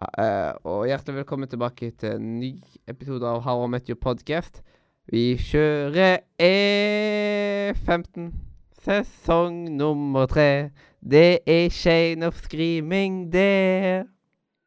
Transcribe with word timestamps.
Eh, 0.00 0.52
og 0.64 0.86
hjertelig 0.88 1.18
velkommen 1.18 1.48
tilbake 1.48 1.90
til 2.00 2.14
en 2.16 2.28
ny 2.40 2.54
episode 2.88 3.26
av 3.28 3.42
How 3.44 3.66
I 3.66 3.68
Met 3.68 3.88
Your 3.90 3.98
Podcast. 4.00 4.62
Vi 5.12 5.34
kjører 5.36 6.22
E15, 6.40 8.30
sesong 8.80 9.58
nummer 9.76 10.24
tre. 10.30 10.70
Det 11.04 11.42
er 11.44 11.68
Shane 11.68 12.24
of 12.26 12.38
Screaming 12.40 13.26
det. 13.32 14.06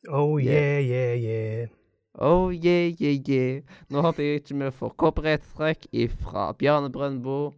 Oh 0.07 0.37
Yeah. 0.37 0.85
yeah, 0.85 1.17
yeah. 1.17 1.67
Oh 2.13 2.53
yeah, 2.53 2.93
yeah, 3.01 3.17
yeah. 3.29 3.63
Nå 3.89 4.01
håper 4.05 4.23
jeg 4.23 4.43
ikke 4.43 4.59
vi 4.59 4.71
får 4.71 4.93
copyright-strekk 5.01 5.87
ifra 5.93 6.51
Bjarne 6.53 6.91
Brøndbo. 6.91 7.53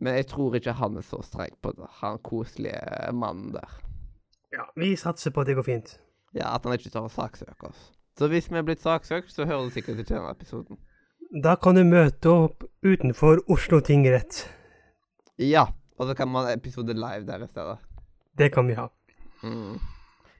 Men 0.00 0.14
jeg 0.16 0.26
tror 0.32 0.56
ikke 0.56 0.72
han 0.72 0.96
er 0.96 1.04
så 1.04 1.20
streng 1.20 1.52
på 1.60 1.74
det, 1.76 1.90
han 2.00 2.16
koselige 2.24 3.12
mannen 3.12 3.52
der. 3.52 3.68
Ja, 4.52 4.64
vi 4.76 4.96
satser 4.96 5.30
på 5.30 5.40
at 5.44 5.46
det 5.52 5.58
går 5.60 5.68
fint. 5.68 5.98
Ja, 6.32 6.54
At 6.54 6.64
han 6.64 6.76
ikke 6.76 6.92
tar 6.92 7.06
å 7.06 7.12
saksøke 7.12 7.68
oss. 7.68 7.90
Så 8.18 8.28
hvis 8.28 8.48
vi 8.50 8.58
er 8.60 8.64
blitt 8.66 8.82
saksøkt, 8.84 9.32
så 9.32 9.46
hører 9.48 9.68
du 9.68 9.74
sikkert 9.74 10.00
ikke 10.00 10.14
denne 10.14 10.32
episoden. 10.32 10.80
Da 11.44 11.54
kan 11.56 11.78
du 11.78 11.84
møte 11.88 12.28
opp 12.28 12.66
utenfor 12.84 13.40
Oslo 13.52 13.80
tingrett. 13.84 14.44
Ja, 15.40 15.70
og 15.96 16.08
så 16.10 16.16
kan 16.16 16.28
man 16.28 16.48
ha 16.48 16.52
episode 16.52 16.92
live 16.96 17.24
der 17.28 17.44
i 17.44 17.48
stedet. 17.48 17.78
Det 18.36 18.50
kan 18.52 18.68
vi 18.68 18.76
ha. 18.76 18.88
Mm. 19.42 19.80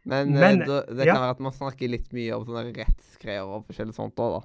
Men, 0.05 0.33
Men, 0.35 0.63
eh, 0.63 0.69
da, 0.69 0.81
det 0.89 1.07
ja. 1.07 1.15
kan 1.15 1.23
være 1.25 1.37
at 1.37 1.45
man 1.47 1.55
snakker 1.57 1.93
litt 1.93 2.11
mye 2.17 2.35
om 2.37 2.45
sånne 2.47 2.73
rettsgreier 2.77 3.47
og 3.47 3.69
forskjellig 3.69 3.97
sånt 3.97 4.21
òg, 4.21 4.41
da. 4.41 4.43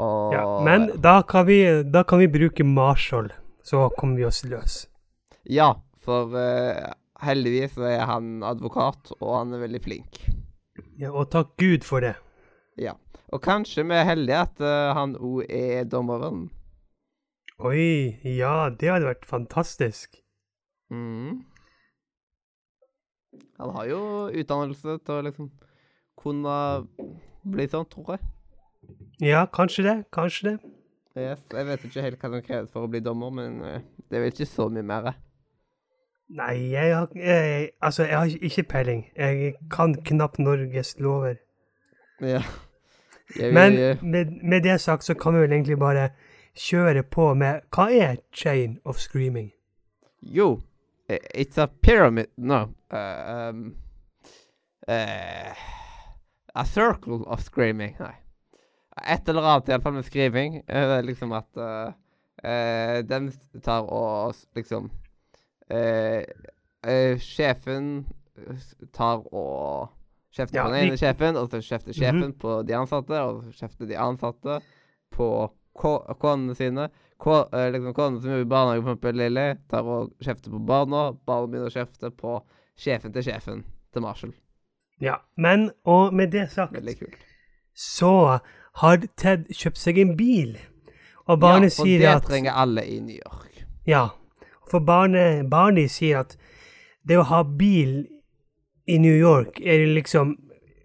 Og 0.00 0.34
Ja, 0.34 0.44
men 0.66 0.88
da 1.02 1.20
kan 1.26 1.46
vi, 1.48 1.62
da 1.86 2.02
kan 2.06 2.20
vi 2.22 2.28
bruke 2.30 2.66
Marshall, 2.66 3.30
så 3.66 3.88
kommer 3.96 4.20
vi 4.20 4.26
oss 4.28 4.42
løs. 4.46 4.82
Ja, 5.48 5.72
for 6.04 6.36
eh, 6.38 6.92
heldigvis 7.24 7.78
er 7.78 8.04
han 8.10 8.44
advokat, 8.46 9.14
og 9.20 9.34
han 9.38 9.56
er 9.56 9.64
veldig 9.64 9.82
flink. 9.86 10.20
Ja, 11.00 11.14
og 11.16 11.30
takk 11.32 11.54
Gud 11.56 11.86
for 11.88 12.04
det. 12.04 12.16
Ja. 12.76 12.92
Og 13.32 13.40
kanskje 13.40 13.86
vi 13.88 13.96
er 13.96 14.04
heldige 14.04 14.40
at 14.44 14.58
uh, 14.60 14.90
han 14.96 15.14
òg 15.16 15.46
er 15.48 15.86
dommeren. 15.88 16.50
Oi, 17.60 18.18
ja, 18.24 18.68
det 18.68 18.90
hadde 18.90 19.08
vært 19.08 19.24
fantastisk. 19.28 20.18
Mm. 20.92 21.40
Han 23.60 23.72
har 23.76 23.88
jo 23.88 24.02
utdannelse 24.28 24.98
til 25.04 25.14
å 25.14 25.24
liksom 25.24 25.48
kunne 26.20 26.58
bli 27.48 27.68
sånn, 27.70 27.88
tror 27.88 28.16
jeg. 28.16 28.28
Ja, 29.24 29.46
kanskje 29.52 29.86
det, 29.86 29.96
kanskje 30.12 30.50
det. 30.50 30.54
Yes. 31.16 31.40
Jeg 31.52 31.68
vet 31.68 31.84
ikke 31.88 32.04
helt 32.04 32.20
hva 32.20 32.32
som 32.34 32.44
kreves 32.44 32.72
for 32.74 32.84
å 32.84 32.92
bli 32.92 33.00
dommer, 33.04 33.32
men 33.34 33.60
eh, 33.66 33.84
det 34.08 34.18
er 34.18 34.24
vel 34.24 34.34
ikke 34.34 34.48
så 34.48 34.68
mye 34.72 34.84
mer. 34.86 35.12
Nei, 36.30 36.70
jeg 36.70 36.96
har, 36.96 37.08
jeg, 37.14 37.70
altså, 37.82 38.04
jeg 38.04 38.18
har 38.18 38.30
ikke 38.40 38.62
peiling. 38.62 39.06
Jeg 39.16 39.54
kan 39.70 39.94
knapt 39.94 40.38
Norges 40.38 40.94
lover. 40.98 41.34
Ja. 42.20 42.42
Vil, 43.36 43.54
Men 43.54 43.72
med, 44.02 44.26
med 44.42 44.62
det 44.62 44.80
sagt 44.80 45.04
så 45.04 45.14
kan 45.14 45.34
vi 45.34 45.40
vel 45.40 45.52
egentlig 45.52 45.78
bare 45.78 46.08
kjøre 46.54 47.02
på 47.02 47.34
med 47.34 47.60
Hva 47.74 47.86
er 47.94 48.16
chain 48.32 48.78
of 48.84 48.98
screaming? 48.98 49.52
Jo, 50.22 50.60
eh, 51.08 51.18
it's 51.34 51.58
a 51.62 51.66
pyramid 51.82 52.26
No. 52.36 52.74
Uh, 52.92 53.48
um, 53.50 53.76
uh, 54.88 55.54
a 56.54 56.64
circle 56.64 57.24
of 57.26 57.40
screaming. 57.40 57.96
Nei. 58.00 58.14
Et 59.06 59.28
eller 59.28 59.42
annet 59.42 59.68
iallfall 59.68 59.94
med 59.94 60.02
skriving. 60.02 60.62
Uh, 60.68 61.00
liksom 61.00 61.32
at 61.32 61.46
uh, 61.56 61.92
den 63.08 63.32
tar 63.62 63.86
og 63.86 64.34
liksom 64.56 64.90
eh, 65.70 66.24
eh, 66.86 67.18
Sjefen 67.22 68.06
tar 68.96 69.22
og 69.32 69.90
kjefter 70.34 70.56
Ja, 70.60 70.64
på 70.66 70.72
den 70.74 70.84
ene 70.86 70.96
de... 70.96 71.00
sjefen, 71.00 71.36
og 71.36 71.48
så 71.50 71.60
kjefter 71.62 71.92
sjefen 71.96 72.32
på 72.38 72.60
de 72.66 72.76
ansatte, 72.78 73.20
og 73.26 73.42
så 73.44 73.64
kjefter 73.64 73.88
de 73.90 73.96
ansatte 74.00 74.60
på 75.16 75.28
ko- 75.76 76.14
konene 76.22 76.54
sine. 76.58 76.88
Ko, 77.20 77.42
eh, 77.52 77.66
liksom 77.74 77.92
Konene 77.94 78.22
som 78.22 78.30
jobber 78.30 78.46
i 78.46 78.50
barnehage, 78.54 78.82
for 78.84 78.92
eksempel 78.94 79.18
Lilly, 79.20 79.48
tar 79.68 79.82
og 79.84 80.12
kjefter 80.24 80.50
på 80.54 80.60
barna. 80.66 81.02
Barna 81.26 81.50
begynner 81.50 81.68
å 81.68 81.74
kjefte 81.74 82.10
på 82.16 82.38
sjefen 82.80 83.12
til 83.12 83.26
sjefen 83.26 83.64
til 83.92 84.02
Marshall. 84.06 84.32
Ja, 85.00 85.18
men 85.36 85.70
og 85.84 86.14
med 86.14 86.30
det 86.32 86.46
sagt 86.52 86.72
Veldig 86.76 86.94
kult. 86.98 87.18
så 87.74 88.38
har 88.80 88.96
Ted 89.16 89.46
kjøpt 89.52 89.78
seg 89.80 89.98
en 89.98 90.14
bil. 90.16 90.56
Og 91.26 91.36
Ja, 91.36 91.40
Barney 91.42 91.70
for 91.70 91.84
det 91.84 92.22
trenger 92.24 92.52
alle 92.56 92.84
i 92.86 93.00
New 93.00 93.16
York. 93.16 93.64
Ja. 93.86 94.08
For 94.70 94.80
Barney, 94.80 95.42
Barney 95.42 95.88
sier 95.90 96.22
at 96.22 96.36
det 97.06 97.18
å 97.18 97.26
ha 97.26 97.42
bil 97.42 98.04
i 98.86 98.98
New 98.98 99.16
York 99.16 99.60
er 99.60 99.86
liksom 99.86 100.36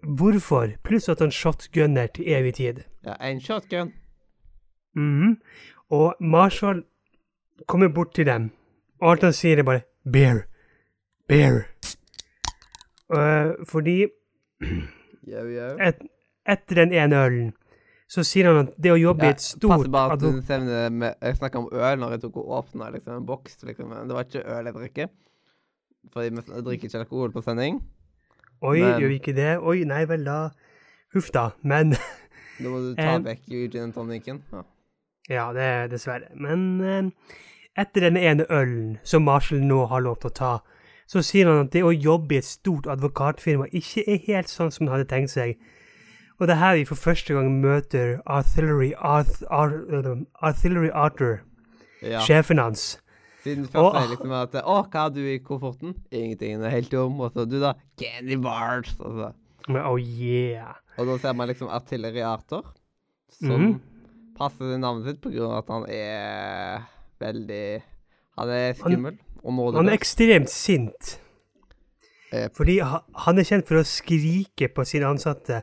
Hvorfor? 0.06 0.76
Pluss 0.86 1.08
at 1.10 1.18
han 1.18 1.32
shotgunner 1.34 2.06
til 2.14 2.28
evig 2.30 2.52
tid. 2.54 2.84
Ja, 3.02 3.16
en 3.20 3.40
shotgun. 3.40 3.92
Mhm. 4.94 5.40
Og 5.90 6.14
Marshall 6.20 6.84
kommer 7.66 7.88
bort 7.88 8.14
til 8.14 8.26
dem, 8.26 8.50
og 9.00 9.10
alt 9.10 9.22
han 9.22 9.32
sier, 9.32 9.58
er 9.58 9.62
bare 9.62 9.82
'bear'. 10.04 10.44
Bear. 11.28 11.66
Uh, 13.10 13.64
fordi 13.66 14.06
et, 15.80 16.02
etter 16.46 16.74
den 16.74 16.92
ene 16.92 17.24
ølen 17.26 17.52
så 18.08 18.22
sier 18.22 18.46
han 18.46 18.60
at 18.68 18.74
det 18.78 18.92
å 18.92 18.98
jobbe 19.00 19.26
i 19.26 19.32
et 19.34 19.40
stort 19.42 19.72
passer 19.72 19.90
bare 19.90 20.14
at 20.14 20.20
du 20.22 20.28
nevner 20.38 20.90
med, 20.94 21.14
Jeg 21.22 21.36
snakka 21.40 21.58
om 21.58 21.68
øl 21.72 21.98
når 21.98 22.12
jeg 22.14 22.20
tok 22.22 22.36
og 22.42 22.52
åpna 22.60 22.90
liksom, 22.94 23.16
en 23.18 23.26
boks. 23.26 23.56
Liksom. 23.66 23.90
Det 24.08 24.14
var 24.14 24.24
ikke 24.28 24.44
øl 24.46 24.64
jeg 24.70 24.74
drikker. 24.76 25.08
Fordi 26.14 26.28
vi 26.30 26.62
drikker 26.68 26.86
ikke 26.88 26.98
alkohol 27.02 27.32
på 27.34 27.42
sending. 27.42 27.80
Oi, 28.62 28.78
men- 28.80 29.00
gjør 29.02 29.08
vi 29.10 29.18
ikke 29.18 29.34
det? 29.36 29.50
Oi, 29.58 29.82
nei 29.84 30.04
vel, 30.06 30.24
da 30.24 30.50
Huff 31.14 31.32
da. 31.34 31.50
Men 31.62 31.96
Da 32.62 32.70
må 32.70 32.78
du 32.80 32.94
ta 32.96 33.16
Em. 33.16 33.24
vekk 33.26 33.42
gin 33.50 33.82
and 33.82 33.94
tonicen. 33.94 34.38
Ja. 34.52 34.62
Ja, 35.28 35.52
det 35.52 35.62
er 35.66 35.88
dessverre. 35.90 36.30
Men 36.38 36.80
eh, 36.80 37.10
etter 37.76 38.06
denne 38.06 38.22
ene 38.22 38.46
ølen 38.48 38.98
som 39.04 39.26
Marshall 39.26 39.60
nå 39.66 39.82
har 39.90 40.00
lov 40.00 40.20
til 40.22 40.30
å 40.30 40.34
ta, 40.38 40.52
så 41.10 41.20
sier 41.26 41.50
han 41.50 41.66
at 41.66 41.72
det 41.74 41.82
å 41.84 41.90
jobbe 41.92 42.34
i 42.34 42.38
et 42.38 42.46
stort 42.48 42.86
advokatfirma 42.86 43.66
ikke 43.74 44.06
er 44.08 44.22
helt 44.28 44.48
sånn 44.48 44.70
som 44.72 44.86
han 44.86 44.94
hadde 45.00 45.10
tenkt 45.10 45.34
seg. 45.34 45.58
Og 46.38 46.46
det 46.48 46.54
er 46.56 46.60
her 46.60 46.74
vi 46.76 46.84
for 46.84 46.94
første 47.00 47.32
gang 47.34 47.48
møter 47.62 48.18
Artillery, 48.26 48.92
Arth, 48.98 49.42
Ar, 49.50 49.72
Artillery 50.42 50.90
Arthur, 50.92 51.38
Ja. 52.02 52.20
sjefen 52.20 52.58
hans. 52.60 52.98
Siden 53.42 53.64
først 53.64 53.76
Og- 53.76 54.10
liksom 54.10 54.32
at 54.32 54.52
Å, 54.64 54.82
hva 54.90 55.00
har 55.06 55.10
du 55.10 55.20
i 55.20 55.38
kofferten? 55.38 55.94
Ingenting. 56.12 56.58
Det 56.60 56.66
er 56.66 56.70
helt 56.70 56.90
tom. 56.90 57.20
Og 57.20 57.32
så 57.32 57.48
du, 57.48 57.60
da? 57.60 57.72
Candy 57.98 58.36
bars. 58.42 58.96
Og, 59.00 59.12
så. 59.16 59.32
Men, 59.68 59.82
oh 59.86 59.96
yeah. 59.98 60.74
og 60.98 61.06
da 61.06 61.16
ser 61.18 61.32
man 61.34 61.48
liksom 61.48 61.68
Artillery 61.68 62.20
Arthur, 62.22 62.62
som 63.30 63.48
Mhm. 63.60 63.80
passer 64.38 64.76
navnet 64.78 65.04
sitt 65.06 65.20
på 65.22 65.30
grunn 65.32 65.50
av 65.50 65.58
at 65.58 65.68
han 65.68 65.84
er 65.88 66.82
veldig 67.20 67.82
Han 68.38 68.48
er 68.50 68.74
skummel 68.74 69.18
og 69.42 69.74
Han 69.74 69.88
er 69.88 69.96
ekstremt 69.96 70.48
sint. 70.50 71.18
Fordi 72.54 72.78
han 72.80 73.38
er 73.38 73.44
kjent 73.44 73.66
for 73.66 73.76
å 73.76 73.84
skrike 73.86 74.68
på 74.74 74.84
sine 74.86 75.04
ansatte 75.06 75.62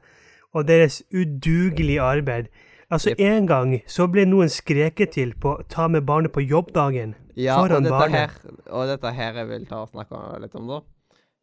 og 0.53 0.68
deres 0.68 1.02
udugelige 1.14 2.02
arbeid. 2.02 2.52
Altså, 2.90 3.09
yep. 3.09 3.19
En 3.19 3.47
gang 3.47 3.80
så 3.90 4.06
ble 4.08 4.25
noen 4.30 4.52
skreket 4.53 5.16
til 5.16 5.34
på 5.41 5.55
å 5.58 5.66
ta 5.70 5.88
med 5.90 6.05
barnet 6.05 6.34
på 6.35 6.44
jobbdagen. 6.46 7.16
Ja, 7.35 7.58
og 7.58 7.67
foran 7.67 7.88
dette, 7.88 7.97
barnet. 7.97 8.20
her, 8.20 8.58
og 8.70 8.88
dette 8.91 9.14
her 9.17 9.40
jeg 9.41 9.50
vil 9.50 9.66
ta 9.66 9.82
og 9.82 9.90
snakke 9.90 10.20
litt 10.44 10.55
om, 10.59 10.70
da. 10.70 10.82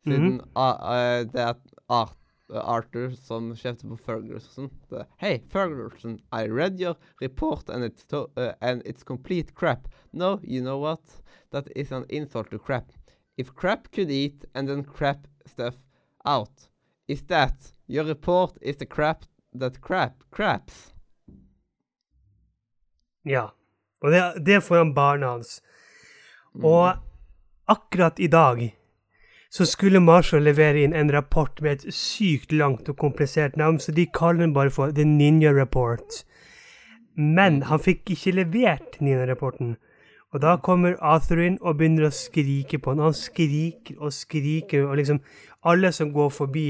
Siden 0.07 0.41
ah, 0.57 0.95
eh, 0.95 1.25
det 1.29 1.43
er 1.43 1.57
Art, 1.91 2.15
Arthur 2.51 3.11
som 3.19 3.51
kjefter 3.59 3.91
på 3.91 3.99
Ferguson. 4.07 4.71
hei, 4.91 5.05
Hey, 5.19 5.41
Ferguson, 5.51 6.21
I 6.33 6.47
read 6.47 6.81
your 6.81 6.97
report 7.21 7.69
and 7.69 7.85
it's, 7.85 8.07
uh, 8.13 8.53
and 8.61 8.83
it's 8.85 9.03
complete 9.03 9.55
crap. 9.55 9.89
No, 10.13 10.39
you 10.43 10.63
know 10.63 10.79
what? 10.79 11.03
That 11.51 11.69
is 11.75 11.93
an 11.93 12.07
insult 12.09 12.51
to 12.51 12.59
crap. 12.59 12.93
If 13.37 13.55
crap 13.55 13.91
could 13.91 14.11
eat 14.11 14.45
and 14.55 14.69
then 14.69 14.85
crap 14.85 15.27
stuff 15.47 15.75
out, 16.25 16.69
is 17.11 17.23
that 17.27 17.73
your 17.89 18.05
report 18.05 18.57
is 18.63 18.77
the 18.77 18.87
crap 18.87 19.25
that 19.59 19.81
crap 19.81 20.23
craps? 20.31 20.93
Ja. 23.25 23.51
Og 24.03 24.13
det, 24.13 24.21
det 24.47 24.55
er 24.55 24.65
foran 24.65 24.95
barna 24.95 25.35
hans. 25.35 25.61
Og 26.55 26.97
akkurat 27.69 28.19
i 28.19 28.27
dag 28.27 28.63
så 29.51 29.67
skulle 29.67 30.01
Marshall 30.01 30.47
levere 30.47 30.85
inn 30.85 30.95
en 30.95 31.11
rapport 31.13 31.59
med 31.63 31.81
et 31.81 31.95
sykt 31.95 32.53
langt 32.55 32.89
og 32.89 32.97
komplisert 32.97 33.57
navn, 33.59 33.81
så 33.83 33.93
de 33.93 34.07
kaller 34.07 34.45
den 34.45 34.55
bare 34.55 34.71
for 34.71 34.95
The 34.95 35.05
Ninja 35.05 35.51
Report. 35.51 36.23
Men 37.19 37.63
han 37.67 37.83
fikk 37.83 38.13
ikke 38.15 38.37
levert 38.39 39.01
Nina-rapporten. 39.03 39.75
Og 40.31 40.43
da 40.45 40.55
kommer 40.63 40.95
Arthur 41.03 41.43
inn 41.43 41.59
og 41.59 41.81
begynner 41.81 42.07
å 42.07 42.15
skrike 42.15 42.79
på 42.79 42.95
han. 42.95 43.03
Han 43.03 43.17
skriker 43.17 43.99
og 43.99 44.15
skriker, 44.15 44.87
og 44.87 45.01
liksom 45.01 45.19
alle 45.67 45.91
som 45.93 46.15
går 46.15 46.31
forbi 46.31 46.69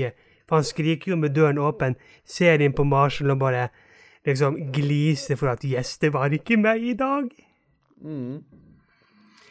For 0.51 0.59
han 0.59 0.67
skriker 0.67 1.13
jo 1.13 1.17
med 1.17 1.37
døren 1.37 1.61
åpen, 1.63 1.95
ser 2.27 2.59
inn 2.59 2.75
på 2.75 2.83
Marshall 2.83 3.31
og 3.31 3.39
bare 3.39 3.69
liksom 4.27 4.57
gliser 4.75 5.39
for 5.39 5.53
at 5.53 5.63
'Yes, 5.65 5.99
det 6.03 6.13
var 6.13 6.35
ikke 6.35 6.59
meg 6.59 6.83
i 6.83 6.95
dag'. 6.95 7.31
Mm. 8.03 8.43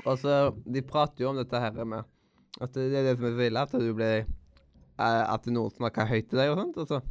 Og 0.05 0.17
så, 0.19 0.51
De 0.73 0.81
prater 0.81 1.23
jo 1.23 1.29
om 1.29 1.37
dette 1.37 1.59
her 1.59 1.83
med 1.83 2.03
at 2.61 2.73
det 2.73 2.93
er 2.93 3.03
det 3.03 3.17
som 3.17 3.25
er 3.25 3.31
så 3.37 3.45
ille, 3.47 3.61
at 3.61 3.71
du 3.71 3.93
blir 3.93 4.25
eh, 4.99 5.33
At 5.33 5.45
noen 5.47 5.71
snakker 5.71 6.05
høyt 6.05 6.29
til 6.29 6.39
deg 6.39 6.49
og 6.49 6.57
sånt. 6.57 6.77
Og 6.77 6.87
så 6.87 7.01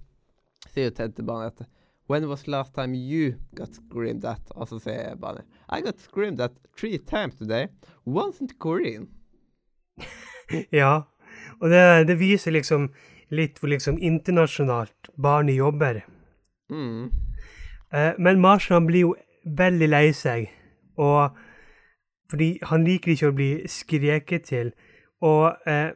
sier 0.69 0.91
jo 0.91 0.91
Ted 0.91 1.25
barnet 1.25 1.61
at 1.61 1.69
When 2.09 2.29
was 2.29 2.47
last 2.47 2.75
time 2.75 2.95
you 2.95 3.35
got 3.55 3.75
screamed 3.75 4.25
at? 4.25 4.41
Og 4.51 4.69
så 4.69 4.79
sier 4.79 5.17
barnet 5.17 5.45
I 5.73 5.81
got 5.81 6.01
screamed 6.01 6.41
at 6.41 6.53
three 6.77 6.99
times 6.99 7.37
today. 7.37 7.69
Once 8.07 8.41
in 8.41 8.49
Korean. 8.59 9.09
Ja, 10.73 11.03
og 11.61 11.71
det, 11.71 12.09
det 12.09 12.21
viser 12.21 12.51
liksom 12.51 12.89
litt 13.31 13.59
hvor 13.61 13.73
liksom 13.73 13.99
internasjonalt 14.01 15.11
barnet 15.17 15.59
jobber. 15.59 16.03
Mm. 16.71 17.11
Eh, 17.93 18.13
men 18.19 18.41
Marshall 18.41 18.81
han 18.81 18.87
blir 18.87 19.07
jo 19.07 19.15
veldig 19.45 19.89
lei 19.89 20.13
seg, 20.13 20.49
og 20.97 21.37
fordi 22.31 22.59
han 22.69 22.85
liker 22.85 23.15
ikke 23.15 23.31
å 23.31 23.37
bli 23.37 23.51
skreket 23.71 24.49
til. 24.51 24.73
Og 25.25 25.57
eh, 25.67 25.93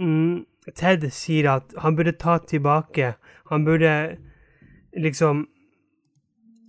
mm, 0.00 0.44
Ted 0.72 1.04
sier 1.12 1.50
at 1.52 1.74
han 1.84 1.96
burde 1.96 2.16
ta 2.16 2.38
tilbake. 2.40 3.14
Han 3.50 3.66
burde 3.66 4.16
liksom 4.96 5.46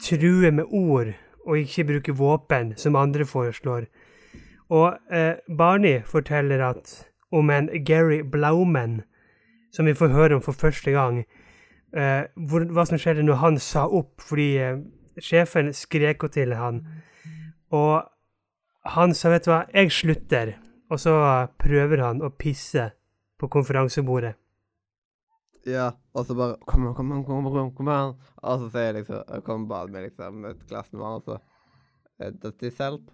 true 0.03 0.51
med 0.51 0.65
ord 0.67 1.13
og 1.45 1.59
ikke 1.59 1.85
bruke 1.87 2.15
våpen, 2.17 2.73
som 2.77 2.95
andre 2.95 3.25
foreslår. 3.25 3.85
Og 4.69 4.97
eh, 5.11 5.37
Barney 5.57 6.01
forteller 6.03 6.59
at 6.69 7.05
om 7.31 7.49
en 7.49 7.69
Gary 7.85 8.21
Blauman, 8.21 9.03
som 9.75 9.87
vi 9.89 9.95
får 9.97 10.13
høre 10.15 10.37
om 10.37 10.43
for 10.43 10.55
første 10.55 10.93
gang, 10.95 11.23
eh, 11.95 12.23
hvor, 12.35 12.65
hva 12.71 12.85
som 12.87 12.99
skjedde 13.01 13.25
når 13.27 13.41
han 13.41 13.59
sa 13.59 13.85
opp 13.87 14.23
fordi 14.23 14.49
eh, 14.63 14.83
sjefen 15.19 15.73
skrek 15.75 16.23
jo 16.23 16.31
til 16.31 16.55
han. 16.55 16.83
Og 17.75 18.05
han 18.95 19.15
sa, 19.17 19.33
vet 19.33 19.47
du 19.47 19.51
hva, 19.51 19.65
jeg 19.73 19.91
slutter. 19.91 20.55
Og 20.93 21.01
så 21.01 21.13
prøver 21.59 22.03
han 22.03 22.21
å 22.21 22.29
pisse 22.29 22.91
på 23.41 23.49
konferansebordet. 23.51 24.35
Ja, 25.65 25.89
og 26.13 26.27
så 26.27 26.35
bare 26.37 26.59
Kom 26.69 26.83
an, 26.85 26.93
kom 26.93 27.11
an, 27.11 27.23
kom 27.25 27.47
an, 27.49 27.71
kom 27.73 27.87
an. 27.89 28.11
Og 28.45 28.59
så 28.61 28.67
sier 28.69 28.91
jeg 28.91 28.99
liksom 28.99 29.41
Kom 29.47 29.63
bare 29.65 29.89
med 29.89 30.05
liksom 30.05 30.45
et 30.45 30.59
glass 30.69 30.91
med 30.93 31.01
vann, 31.01 31.17
og 31.17 31.23
så 31.25 32.51
this 32.61 32.77
help? 32.77 33.09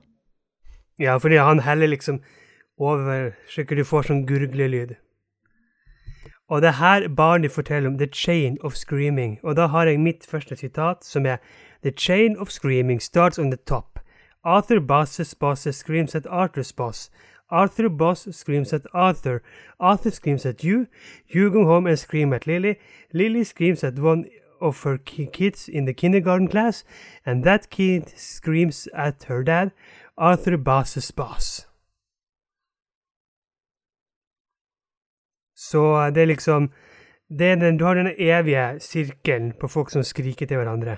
Ja, 1.00 1.16
fordi 1.18 1.40
han 1.40 1.60
heller 1.60 1.88
liksom 1.88 2.20
over 2.78 3.32
så 3.50 3.64
du 3.64 3.84
får 3.86 4.10
sånn 4.10 4.26
gurglelyd. 4.28 4.98
Og 6.52 6.62
det 6.62 6.74
her 6.74 7.08
Barney 7.08 7.50
forteller 7.50 7.90
om 7.90 7.98
the 7.98 8.08
chain 8.14 8.58
of 8.62 8.74
screaming. 8.74 9.40
Og 9.44 9.56
da 9.56 9.68
har 9.68 9.86
jeg 9.86 10.00
mitt 10.00 10.26
første 10.28 10.56
sitat, 10.56 10.98
som 11.02 11.26
er 11.26 11.38
The 11.84 11.92
chain 11.92 12.38
of 12.38 12.50
screaming 12.50 13.02
starts 13.02 13.40
on 13.40 13.52
the 13.52 13.58
top. 13.68 14.00
Arthur 14.44 14.80
Boss's 14.80 15.34
boss 15.40 15.68
screams 15.72 16.16
at 16.16 16.26
Arthur's 16.26 16.76
boss. 16.76 17.10
Arthur 17.50 17.90
Boss 17.90 18.28
screams 18.32 18.74
at 18.74 18.82
Arthur. 18.94 19.40
Arthur 19.80 20.10
screams 20.10 20.46
at 20.46 20.64
you. 20.64 20.88
You 21.36 21.50
go 21.50 21.66
home 21.66 21.88
and 21.88 21.98
scream 21.98 22.34
at 22.34 22.48
Lily. 22.48 22.76
Lily 23.14 23.44
screams 23.44 23.84
at 23.84 24.00
one 24.00 24.26
of 24.60 24.84
her 24.84 24.98
ki- 24.98 25.30
kids 25.34 25.70
in 25.70 25.86
the 25.86 25.94
kindergarten 25.94 26.48
class. 26.48 26.84
And 27.26 27.44
that 27.44 27.70
kid 27.70 28.10
screams 28.18 28.90
at 28.94 29.24
her 29.24 29.44
dad. 29.44 29.72
Arthur 30.18 30.58
Boss's 30.58 31.12
boss. 31.12 31.71
Så 35.72 35.82
det 36.16 36.24
er 36.24 36.32
liksom 36.34 36.72
det 37.32 37.48
er 37.48 37.56
den, 37.56 37.78
Du 37.80 37.86
har 37.86 37.96
denne 37.96 38.12
evige 38.20 38.80
sirkelen 38.84 39.54
på 39.60 39.68
folk 39.72 39.90
som 39.90 40.04
skriker 40.04 40.46
til 40.46 40.58
hverandre. 40.60 40.98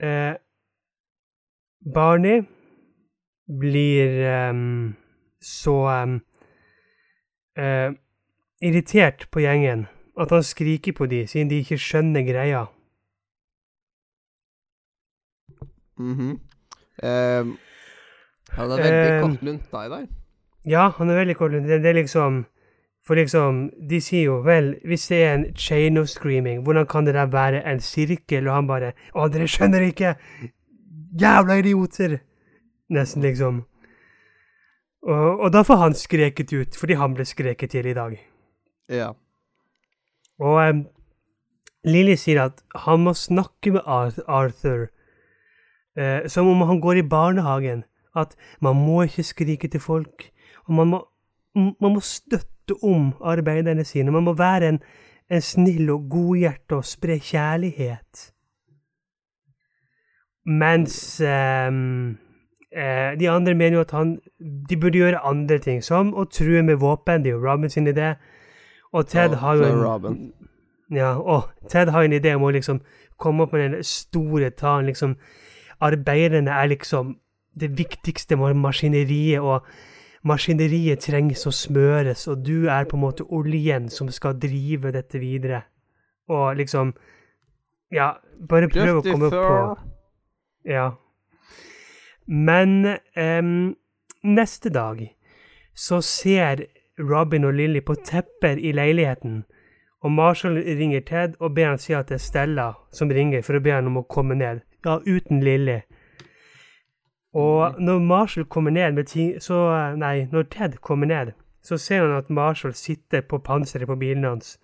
Eh, 0.00 0.34
Barney 1.94 2.42
blir 3.60 4.14
um, 4.50 4.96
så 5.42 5.74
um, 6.02 6.20
eh, 7.58 7.92
irritert 8.62 9.28
på 9.32 9.40
gjengen 9.44 9.86
at 10.20 10.30
han 10.30 10.42
skriker 10.42 10.92
på 10.92 11.06
dem, 11.06 11.26
siden 11.26 11.50
de 11.50 11.60
ikke 11.60 11.78
skjønner 11.78 12.24
greia. 12.24 12.64
Mhm. 15.98 16.40
ja, 17.02 17.42
det 18.68 18.78
er 18.78 18.82
veldig 18.82 19.10
Ehm. 19.10 19.22
kort 19.22 19.42
lunta 19.42 19.84
i 19.86 19.88
dag. 19.88 20.19
Ja, 20.68 20.90
han 20.96 21.10
er 21.10 21.22
veldig 21.22 21.36
kort. 21.36 21.52
Det, 21.52 21.82
det 21.82 21.90
er 21.90 22.02
liksom 22.02 22.44
For 23.06 23.16
liksom, 23.16 23.70
de 23.88 23.96
sier 24.04 24.26
jo 24.26 24.34
vel, 24.44 24.74
hvis 24.84 25.06
det 25.08 25.22
er 25.24 25.30
en 25.34 25.46
chain 25.56 25.96
of 25.98 26.08
screaming, 26.08 26.62
hvordan 26.62 26.86
kan 26.86 27.06
det 27.06 27.14
der 27.14 27.30
være 27.32 27.62
en 27.72 27.80
sirkel? 27.80 28.48
Og 28.48 28.54
han 28.54 28.68
bare 28.68 28.92
Å, 29.14 29.28
dere 29.32 29.48
skjønner 29.48 29.86
ikke! 29.88 30.14
Jævla 31.20 31.56
idioter! 31.62 32.18
Nesten, 32.90 33.22
liksom. 33.22 33.62
Og, 35.02 35.40
og 35.40 35.52
da 35.52 35.62
får 35.64 35.80
han 35.80 35.96
skreket 35.96 36.52
ut, 36.52 36.76
fordi 36.76 36.98
han 37.00 37.14
ble 37.16 37.24
skreket 37.24 37.72
til 37.72 37.88
i 37.88 37.96
dag. 37.96 38.16
Ja. 38.92 39.12
Og 40.40 40.56
um, 40.60 40.82
Lily 41.88 42.16
sier 42.20 42.42
at 42.44 42.60
han 42.84 43.06
må 43.06 43.14
snakke 43.16 43.72
med 43.76 43.86
Arthur, 43.86 44.90
uh, 45.96 46.28
som 46.28 46.50
om 46.50 46.66
han 46.68 46.82
går 46.84 47.00
i 47.00 47.06
barnehagen. 47.06 47.84
At 48.16 48.34
man 48.60 48.76
må 48.76 49.04
ikke 49.06 49.22
skrike 49.22 49.68
til 49.70 49.80
folk, 49.80 50.28
og 50.70 50.76
man 50.78 50.86
må, 50.86 50.98
man 51.54 51.94
må 51.96 52.00
støtte 52.00 52.76
om 52.86 53.10
arbeiderne 53.26 53.84
sine. 53.84 54.12
Man 54.14 54.22
må 54.22 54.36
være 54.38 54.68
en, 54.68 54.78
en 55.30 55.42
snill 55.42 55.90
og 55.90 56.06
godhjertet 56.10 56.76
og 56.76 56.84
spre 56.86 57.18
kjærlighet. 57.18 58.28
Mens 60.46 60.94
ehm, 61.20 62.18
eh, 62.72 63.18
de 63.20 63.30
andre 63.30 63.54
mener 63.54 63.80
jo 63.80 63.80
at 63.80 63.90
han, 63.90 64.18
de 64.68 64.76
burde 64.76 64.98
gjøre 64.98 65.24
andre 65.26 65.58
ting, 65.58 65.82
som 65.84 66.14
å 66.14 66.24
true 66.30 66.62
med 66.62 66.78
våpen. 66.80 67.24
Det 67.24 67.32
er 67.32 67.36
jo 67.36 67.42
Robin 67.44 67.70
sin 67.70 67.90
idé. 67.90 68.14
Og 68.92 69.10
Ted 69.10 69.34
oh, 69.34 69.42
har 69.42 69.58
jo 69.58 69.66
en, 69.66 69.82
Robin. 69.82 70.32
ja, 70.94 71.16
og 71.18 71.50
Ted 71.68 71.90
har 71.90 72.06
en 72.06 72.14
idé 72.14 72.34
om 72.38 72.46
å 72.46 72.54
liksom 72.54 72.80
komme 73.18 73.42
opp 73.42 73.52
med 73.52 73.66
den 73.66 73.84
store 73.84 74.50
talen. 74.50 74.86
liksom, 74.86 75.18
Arbeiderne 75.80 76.50
er 76.50 76.66
liksom 76.70 77.16
det 77.60 77.78
viktigste 77.78 78.36
med 78.36 78.54
maskineriet, 78.54 79.40
og 79.40 79.66
maskineriet 80.26 81.00
trengs 81.06 81.46
å 81.48 81.52
smøres, 81.54 82.26
og 82.28 82.44
du 82.44 82.68
er 82.68 82.88
på 82.88 82.98
en 82.98 83.04
måte 83.04 83.24
oljen 83.24 83.88
som 83.92 84.10
skal 84.12 84.36
drive 84.40 84.92
dette 84.92 85.20
videre. 85.22 85.64
Og 86.28 86.56
liksom 86.56 86.94
Ja, 87.90 88.12
bare 88.48 88.68
prøv 88.70 89.00
å 89.00 89.02
komme 89.02 89.26
opp 89.26 89.34
på 89.34 90.70
Ja. 90.70 90.90
Men 92.26 92.98
um, 93.16 93.74
neste 94.22 94.70
dag 94.70 95.00
så 95.74 95.98
ser 96.00 96.66
Robin 96.98 97.44
og 97.44 97.54
Lily 97.54 97.80
på 97.80 97.96
tepper 98.04 98.60
i 98.60 98.72
leiligheten, 98.76 99.44
og 100.04 100.12
Marshall 100.12 100.60
ringer 100.60 101.00
Ted 101.00 101.34
og 101.40 101.54
ber 101.56 101.72
han 101.72 101.80
si 101.82 101.96
at 101.96 102.08
det 102.08 102.20
er 102.20 102.22
Stella 102.24 102.68
som 102.92 103.10
ringer 103.10 103.42
for 103.42 103.58
å 103.58 103.64
be 103.64 103.72
han 103.72 103.88
om 103.90 103.98
å 104.00 104.06
komme 104.06 104.36
ned. 104.38 104.62
Ja, 104.84 105.00
uten 105.04 105.42
Lily. 105.44 105.80
Og 107.34 107.74
når 107.80 107.98
Marshall 107.98 108.46
kommer 108.46 108.70
ned 108.70 108.92
med 108.92 109.04
ting 109.04 109.42
så, 109.42 109.94
Nei, 109.96 110.26
når 110.32 110.42
Ted 110.42 110.72
kommer 110.82 111.06
ned, 111.06 111.32
så 111.62 111.76
ser 111.76 112.06
han 112.06 112.16
at 112.16 112.30
Marshall 112.30 112.74
sitter 112.74 113.20
på 113.20 113.38
panseret 113.38 113.86
på 113.86 113.96
bilen 113.96 114.24
hans 114.24 114.58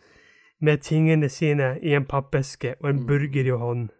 med 0.60 0.78
tingene 0.78 1.28
sine 1.28 1.78
i 1.82 1.94
en 1.94 2.04
pappeske 2.04 2.74
og 2.80 2.90
en 2.90 3.06
burger 3.06 3.44
i 3.44 3.50
hånden. 3.50 3.90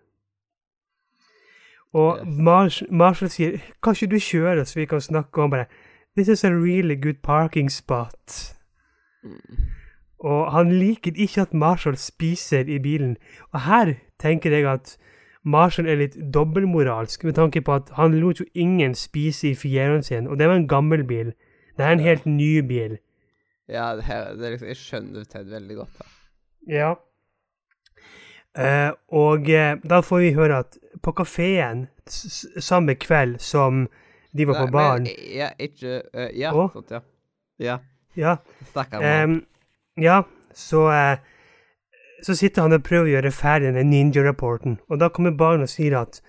Og. 1.93 2.27
Mars 2.27 2.83
Marshall 2.91 3.31
sier 3.31 3.59
'Kan 3.83 3.93
ikke 3.93 4.15
du 4.15 4.19
kjøre, 4.19 4.65
så 4.65 4.75
vi 4.75 4.85
kan 4.85 5.01
snakke?' 5.01 5.43
om 5.43 5.51
det?' 5.51 5.67
'This 6.17 6.29
is 6.29 6.45
a 6.45 6.51
really 6.51 7.03
good 7.03 7.15
parking 7.23 7.71
spot'. 7.71 8.57
Og 10.19 10.53
han 10.53 10.73
liker 10.73 11.13
ikke 11.15 11.41
at 11.41 11.55
Marshall 11.55 11.97
spiser 11.97 12.61
i 12.61 12.79
bilen. 12.79 13.17
Og 13.53 13.61
her 13.61 13.95
tenker 14.19 14.51
jeg 14.51 14.73
at 14.73 14.99
Marshall 15.47 15.87
er 15.87 16.01
litt 16.01 16.17
dobbeltmoralsk, 16.35 17.25
med 17.25 17.37
tanke 17.39 17.63
på 17.63 17.77
at 17.79 17.93
han 17.95 18.17
lot 18.19 18.41
jo 18.43 18.47
ingen 18.55 18.97
spise 18.99 19.53
i 19.53 19.57
Fieroen 19.59 20.03
sin, 20.03 20.27
og 20.27 20.41
det 20.41 20.49
var 20.51 20.59
en 20.59 20.69
gammel 20.71 21.05
bil. 21.07 21.33
Det 21.79 21.87
er 21.87 21.95
en 21.95 22.03
helt 22.03 22.27
ny 22.27 22.61
bil. 22.67 22.97
Ja, 23.71 23.93
det 23.99 24.07
er, 24.11 24.33
det 24.35 24.47
er 24.47 24.55
liksom, 24.55 24.71
jeg 24.71 24.81
skjønner 24.81 25.27
Ted 25.31 25.51
veldig 25.51 25.77
godt 25.77 26.01
da. 26.01 26.09
Ja. 26.71 26.95
Eh, 28.57 28.93
og 29.13 29.51
eh, 29.53 29.77
da 29.85 30.01
får 30.03 30.23
vi 30.25 30.33
høre 30.35 30.63
at 30.65 30.79
på 31.05 31.13
kafeen 31.13 31.87
samme 32.07 32.95
kveld 32.97 33.37
som 33.43 33.85
de 34.37 34.47
var 34.49 34.57
på 34.57 34.65
Nei, 34.65 34.71
på 34.71 34.77
baren 34.77 35.09
Ja, 35.37 35.51
ikke 35.61 36.01
uh, 36.15 36.31
Ja, 36.33 36.55
oh. 36.55 36.71
sånt, 36.73 36.91
ja. 36.91 37.03
Ja. 37.59 37.79
Ja, 38.17 38.37
Stakkar 38.71 39.03
mann. 39.03 39.09
Ehm, 39.09 39.37
ja, 40.01 40.23
så 40.57 40.87
eh, 40.93 41.19
så 42.23 42.35
sitter 42.35 42.63
han 42.63 42.73
og 42.73 42.83
prøver 42.83 43.11
å 43.11 43.15
gjøre 43.17 43.33
ferdig 43.35 43.75
den 43.75 43.91
ninja-rapporten, 43.91 44.79
og 44.89 45.01
da 45.01 45.09
kommer 45.09 45.37
barnet 45.37 45.69
og 45.69 45.73
sier 45.75 45.99
at 45.99 46.21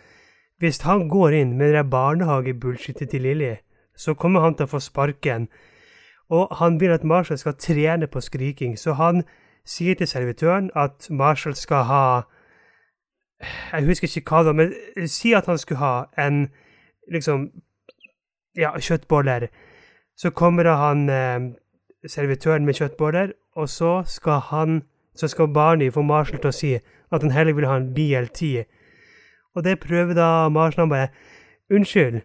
hvis 0.60 0.82
han 0.82 1.08
går 1.10 1.36
inn 1.38 1.58
med 1.58 1.74
det 1.74 1.90
barnehagebullshitet 1.90 3.10
til 3.10 3.22
Lilly, 3.22 3.56
så 3.98 4.14
kommer 4.14 4.42
han 4.42 4.56
til 4.56 4.66
å 4.66 4.72
få 4.72 4.80
sparken. 4.82 5.48
Og 6.30 6.50
han 6.58 6.80
vil 6.82 6.92
at 6.92 7.04
Marshall 7.04 7.38
skal 7.38 7.54
trene 7.62 8.08
på 8.08 8.22
skriking, 8.22 8.78
så 8.78 8.94
han 8.98 9.24
sier 9.66 9.96
til 9.96 10.08
servitøren 10.08 10.72
at 10.76 11.08
Marshall 11.10 11.56
skal 11.56 11.84
ha 11.84 12.22
Jeg 13.72 13.86
husker 13.86 14.08
ikke 14.10 14.30
hva 14.30 14.40
det 14.40 14.46
var, 14.48 14.54
men 14.98 15.08
si 15.08 15.34
at 15.34 15.46
han 15.46 15.58
skulle 15.58 15.80
ha 15.80 16.06
en 16.18 16.48
liksom 17.12 17.52
Ja, 18.58 18.72
kjøttboller. 18.80 19.48
Så 20.18 20.30
kommer 20.30 20.66
han 20.66 21.10
eh, 21.10 21.54
servitøren 22.08 22.66
med 22.66 22.74
kjøttboller, 22.74 23.32
og 23.56 23.70
så 23.70 24.02
skal 24.06 24.40
han 24.50 24.82
så 25.18 25.28
skal 25.28 25.54
Barney 25.54 25.92
få 25.94 26.02
Marshall 26.06 26.42
til 26.42 26.52
å 26.52 26.56
si 26.56 26.72
at 26.78 27.24
han 27.24 27.34
heller 27.34 27.58
vil 27.58 27.68
ha 27.68 27.78
en 27.80 27.90
BLT. 27.96 28.66
Og 29.56 29.66
det 29.66 29.80
prøver 29.82 30.14
da 30.18 30.50
Marshall 30.54 30.86
han 30.86 30.94
bare 30.94 31.08
Unnskyld, 31.74 32.22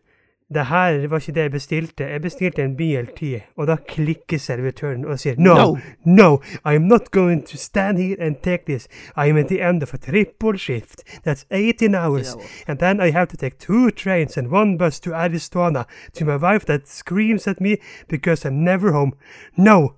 det 0.54 0.66
her 0.66 1.06
var 1.08 1.18
ikke 1.18 1.32
det 1.34 1.42
jeg 1.42 1.50
bestilte. 1.50 2.04
Jeg 2.04 2.22
bestilte 2.22 2.62
en 2.64 2.76
BLT. 2.76 3.22
Og 3.56 3.66
da 3.66 3.76
klikker 3.88 4.38
servitøren 4.38 5.04
og 5.04 5.18
sier 5.18 5.34
no, 5.38 5.54
No. 5.54 5.76
no, 6.04 6.36
I'm 6.68 6.86
not 6.88 7.10
going 7.10 7.46
to 7.46 7.56
stand 7.56 7.98
here 7.98 8.16
and 8.20 8.36
take 8.42 8.64
this. 8.66 8.88
I'm 9.16 9.38
at 9.38 9.48
the 9.48 9.60
end 9.68 9.82
of 9.82 9.94
a 9.94 9.96
triple 9.96 10.58
shift. 10.58 11.02
That's 11.26 11.46
18 11.50 11.94
hours. 11.94 12.36
And 12.68 12.78
then 12.78 13.00
I 13.00 13.10
have 13.10 13.26
to 13.28 13.36
take 13.36 13.58
two 13.58 13.90
trains 13.90 14.36
and 14.38 14.50
one 14.52 14.78
bus 14.78 15.00
to 15.00 15.14
Arizona 15.14 15.84
to 16.14 16.24
my 16.24 16.36
wife 16.36 16.64
that 16.66 16.88
screams 16.88 17.46
at 17.46 17.60
me 17.60 17.76
because 18.08 18.44
I'm 18.48 18.64
never 18.64 18.92
home. 18.92 19.12
No, 19.56 19.94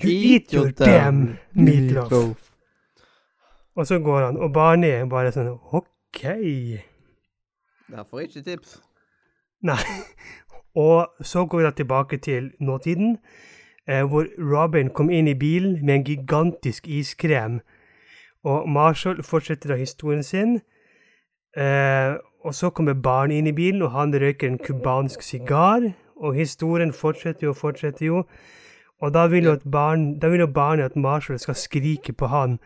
you 0.00 0.10
eat, 0.10 0.52
your 0.52 0.70
damn 0.70 1.38
meatloaf. 1.54 2.34
Og 3.76 3.86
så 3.86 3.98
går 3.98 4.24
han, 4.26 4.36
og 4.36 4.52
Barney 4.52 5.04
bare 5.10 5.30
sånn 5.32 5.52
OK. 5.72 6.24
Jeg 7.88 8.04
får 8.10 8.20
ikke 8.20 8.42
tips. 8.42 8.80
Nei. 9.62 9.78
Og 10.74 11.08
så 11.22 11.46
går 11.46 11.58
vi 11.58 11.64
da 11.64 11.70
tilbake 11.70 12.16
til 12.16 12.52
nåtiden, 12.60 13.18
eh, 13.88 14.04
hvor 14.04 14.26
Robin 14.38 14.90
kom 14.90 15.10
inn 15.10 15.28
i 15.28 15.34
bilen 15.34 15.78
med 15.86 15.94
en 15.94 16.04
gigantisk 16.04 16.88
iskrem. 16.88 17.60
Og 18.44 18.68
Marshall 18.68 19.22
fortsetter 19.22 19.68
da 19.68 19.74
historien 19.74 20.22
sin. 20.22 20.60
Eh, 21.56 22.14
og 22.44 22.54
så 22.54 22.70
kommer 22.70 22.94
barnet 22.94 23.34
inn 23.34 23.46
i 23.46 23.52
bilen, 23.52 23.82
og 23.82 23.90
han 23.90 24.14
røyker 24.14 24.48
en 24.48 24.58
cubansk 24.58 25.22
sigar. 25.22 25.92
Og 26.16 26.34
historien 26.34 26.92
fortsetter 26.92 27.46
jo 27.46 27.50
og 27.50 27.56
fortsetter 27.56 28.06
jo. 28.06 28.24
Og 29.00 29.14
da 29.14 29.26
vil 29.26 29.44
jo, 29.44 29.56
barnet 29.72 30.22
da 30.22 30.28
vil 30.28 30.40
jo 30.40 30.46
Barney 30.46 30.84
at 30.84 30.96
Marshall 30.96 31.38
skal 31.38 31.54
skrike 31.54 32.12
på 32.12 32.26
han. 32.26 32.58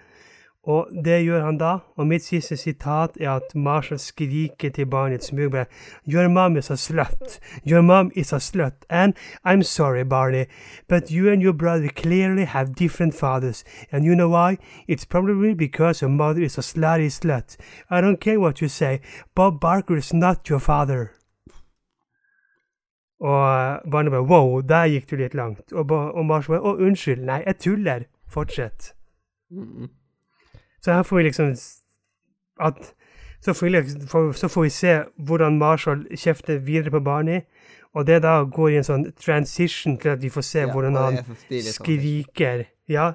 Og 0.62 0.86
det 1.04 1.24
gjør 1.24 1.44
han 1.44 1.58
da. 1.58 1.72
Og 1.98 2.06
mitt 2.06 2.22
siste 2.22 2.56
sitat 2.56 3.16
er 3.20 3.30
at 3.30 3.54
Marshall 3.54 3.98
skriker 3.98 4.70
til 4.70 4.86
barnet 4.86 5.12
i 5.12 5.14
et 5.14 5.24
smug 5.24 5.56
Your 6.06 6.28
mom 6.28 6.56
is 6.56 6.70
a 6.70 6.76
slut. 6.76 7.40
Your 7.66 7.82
mom 7.82 8.12
is 8.14 8.32
a 8.32 8.38
slut. 8.38 8.86
And 8.88 9.14
I'm 9.44 9.62
sorry, 9.62 10.04
Barney, 10.04 10.44
but 10.88 11.10
you 11.10 11.32
and 11.32 11.42
your 11.42 11.52
brother 11.52 11.88
clearly 11.88 12.44
have 12.44 12.76
different 12.76 13.14
fathers. 13.14 13.64
And 13.90 14.04
you 14.04 14.14
know 14.14 14.28
why? 14.28 14.58
It's 14.86 15.04
probably 15.04 15.54
because 15.54 16.00
your 16.00 16.10
mother 16.10 16.42
is 16.42 16.58
a 16.58 16.62
slutty 16.62 17.10
slut. 17.10 17.56
I 17.90 18.00
don't 18.00 18.20
care 18.20 18.38
what 18.38 18.60
you 18.60 18.68
say. 18.68 19.00
Bob 19.34 19.60
Barker 19.60 19.96
is 19.96 20.14
not 20.14 20.48
your 20.48 20.60
father. 20.60 21.10
Og 23.20 23.82
uh, 23.82 23.90
barnet 23.90 24.10
bare 24.10 24.22
Wow, 24.22 24.60
der 24.60 24.84
gikk 24.84 25.10
du 25.10 25.16
litt 25.16 25.34
langt. 25.34 25.72
Og, 25.72 25.90
og 25.90 26.26
Marshall 26.26 26.58
bare 26.58 26.70
Å, 26.70 26.76
unnskyld. 26.86 27.26
Nei, 27.26 27.42
jeg 27.46 27.58
tuller. 27.58 28.06
Fortsett. 28.28 28.94
Mm. 29.50 29.90
Så 30.82 30.92
her 30.92 31.02
får 31.02 31.16
vi 31.16 31.22
liksom 31.22 31.52
at 32.60 32.94
så 33.42 33.52
får, 33.54 33.66
vi, 33.66 33.70
liksom- 33.72 34.32
så 34.34 34.48
får 34.48 34.62
vi 34.62 34.68
se 34.70 35.04
hvordan 35.18 35.58
Marshall 35.58 36.04
kjefter 36.16 36.58
videre 36.58 36.90
på 36.90 37.00
Barney, 37.04 37.40
og 37.94 38.06
det 38.06 38.22
da 38.22 38.44
går 38.44 38.68
i 38.68 38.76
en 38.76 38.84
sånn 38.86 39.12
transition 39.18 39.96
til 39.98 40.08
at 40.14 40.22
vi 40.22 40.28
får 40.30 40.42
se 40.46 40.58
Ja, 40.60 40.72
hvordan 40.72 40.94
han 40.96 41.16
sånn. 41.24 41.62
skriker. 41.72 42.64
Ja, 42.88 43.12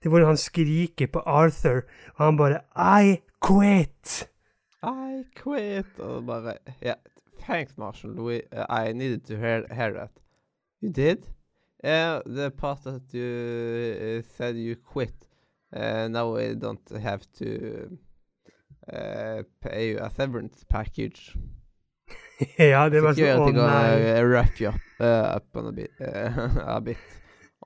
det 0.00 0.06
er 0.06 0.10
hvordan 0.10 0.26
han 0.26 0.36
skriker 0.36 1.06
på 1.06 1.22
Arthur, 1.26 1.82
og 2.16 2.24
han 2.24 2.36
bare 2.36 2.60
I 2.76 3.20
quit! 3.42 4.28
I 4.82 5.24
quit. 5.36 5.98
Og 5.98 6.24
bare 6.26 6.54
Yeah, 6.82 6.94
thanks, 7.46 7.76
Marshall. 7.76 8.12
We, 8.20 8.42
uh, 8.52 8.64
I 8.70 8.92
needed 8.92 9.24
to 9.26 9.36
hear, 9.36 9.66
hear 9.74 9.92
that. 9.92 10.10
You 10.82 10.90
did? 10.92 11.26
Yeah, 11.84 12.20
the 12.26 12.50
part 12.50 12.82
that 12.84 13.02
you 13.12 14.18
uh, 14.18 14.22
said 14.36 14.56
you 14.56 14.76
quit. 14.76 15.27
Uh, 15.72 16.08
now 16.08 16.34
we 16.34 16.54
don't 16.54 16.88
have 17.02 17.26
to 17.38 17.98
uh, 18.92 19.42
pay 19.60 19.90
you 19.90 19.98
a 20.00 20.10
severance 20.10 20.64
package. 20.70 21.34
ja, 22.58 22.88
det 22.88 23.02
var 23.02 23.12
sånn 23.12 23.18
Security 23.18 23.52
gonna 23.52 24.22
wrap 24.24 24.60
you 24.60 24.68
up, 24.70 24.80
uh, 25.00 25.36
up 25.36 25.56
on 25.56 25.66
a 25.68 25.72
bit, 25.72 25.90
uh, 26.00 26.58
a 26.76 26.80
bit 26.80 26.96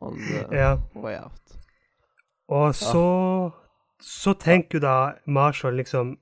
on 0.00 0.16
the 0.18 0.46
Ja. 0.56 0.78
way 0.94 1.14
out. 1.16 1.58
Og 2.48 2.74
så 2.74 3.52
Så 4.02 4.32
tenker 4.34 4.78
jo 4.78 4.80
da 4.80 5.12
Marshall 5.26 5.76
liksom 5.78 6.16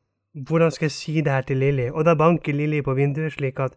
Hvordan 0.47 0.71
skal 0.71 0.85
jeg 0.87 0.93
si 0.93 1.15
det 1.21 1.33
her 1.33 1.41
til 1.43 1.57
Lilly? 1.57 1.89
Og 1.91 2.05
da 2.05 2.15
banker 2.15 2.53
Lilly 2.53 2.83
på 2.87 2.95
vinduet, 2.95 3.33
slik 3.33 3.59
at 3.59 3.73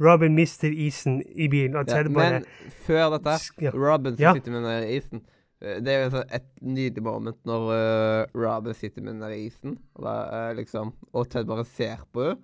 Robin 0.00 0.34
mister 0.34 0.70
isen 0.72 1.22
i 1.36 1.48
bilen. 1.48 1.76
Og 1.76 1.84
Ja, 1.88 2.02
Men 2.02 2.14
bare 2.14 2.40
før 2.86 3.10
dette 3.18 3.34
ja. 3.60 3.70
Robin 3.74 4.16
som 4.16 4.22
Ja. 4.22 4.32
sitter 4.34 4.50
med 4.50 4.62
den 4.64 4.88
isen. 4.88 5.20
Eh, 5.62 5.78
Det 5.84 5.92
er 5.92 6.04
jo 6.04 6.12
sånn 6.16 6.34
et 6.36 6.48
nydelig 6.60 7.04
moment 7.04 7.40
når 7.48 7.66
uh, 7.70 8.36
Robin 8.36 8.76
sitter 8.76 9.04
med 9.04 9.20
den 9.22 9.36
isen, 9.38 9.78
og, 9.94 10.04
da, 10.06 10.16
eh, 10.36 10.52
liksom, 10.60 10.94
og 11.12 11.30
Ted 11.32 11.48
bare 11.50 11.66
ser 11.68 12.04
på 12.12 12.30
henne, 12.30 12.40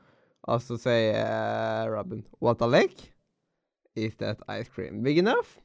og 0.47 0.63
så 0.63 0.77
sier 0.79 1.17
uh, 1.19 1.89
Robin 1.91 2.23
What 2.41 2.63
a 2.63 2.69
leg? 2.71 2.93
Is 3.97 4.15
that 4.21 4.43
ice 4.53 4.71
cream 4.71 5.03
big 5.03 5.19
enough? 5.19 5.57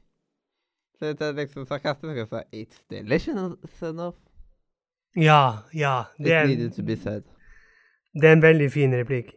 Så 0.98 1.12
det 1.12 1.28
er 1.28 1.38
liksom 1.38 1.66
sarkastisk 1.68 2.24
og 2.24 2.32
sier 2.32 2.48
It's 2.64 2.82
delicious 2.90 3.82
enough. 3.82 4.18
Ja, 5.16 5.68
ja. 5.74 6.02
Det 6.18 6.32
er, 6.32 6.46
det 8.14 8.28
er 8.28 8.32
en 8.32 8.42
veldig 8.42 8.70
fin 8.72 8.94
replikk. 8.96 9.34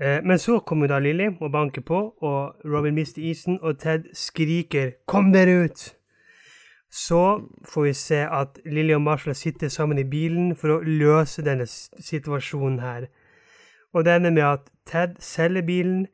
Eh, 0.00 0.24
men 0.24 0.38
så 0.38 0.58
kommer 0.60 0.88
da 0.88 0.98
Lilly 0.98 1.28
og 1.40 1.52
banker 1.52 1.80
på, 1.80 1.98
og 2.20 2.54
Robin 2.64 2.94
mister 2.94 3.22
isen, 3.22 3.58
og 3.62 3.78
Ted 3.78 4.04
skriker 4.12 4.90
'Kom 5.06 5.32
dere 5.32 5.64
ut!' 5.64 5.95
Så 6.96 7.48
får 7.68 7.82
vi 7.82 7.92
se 7.92 8.20
at 8.32 8.58
Lilly 8.64 8.94
og 8.94 9.02
Marshall 9.02 9.34
sitter 9.34 9.68
sammen 9.68 9.98
i 9.98 10.04
bilen 10.08 10.54
for 10.56 10.72
å 10.72 10.80
løse 10.80 11.44
denne 11.44 11.66
situasjonen 11.68 12.78
her. 12.80 13.08
Og 13.92 14.04
det 14.04 14.14
ender 14.16 14.32
med 14.32 14.46
at 14.48 14.70
Ted 14.86 15.18
selger 15.20 15.66
bilen, 15.66 16.06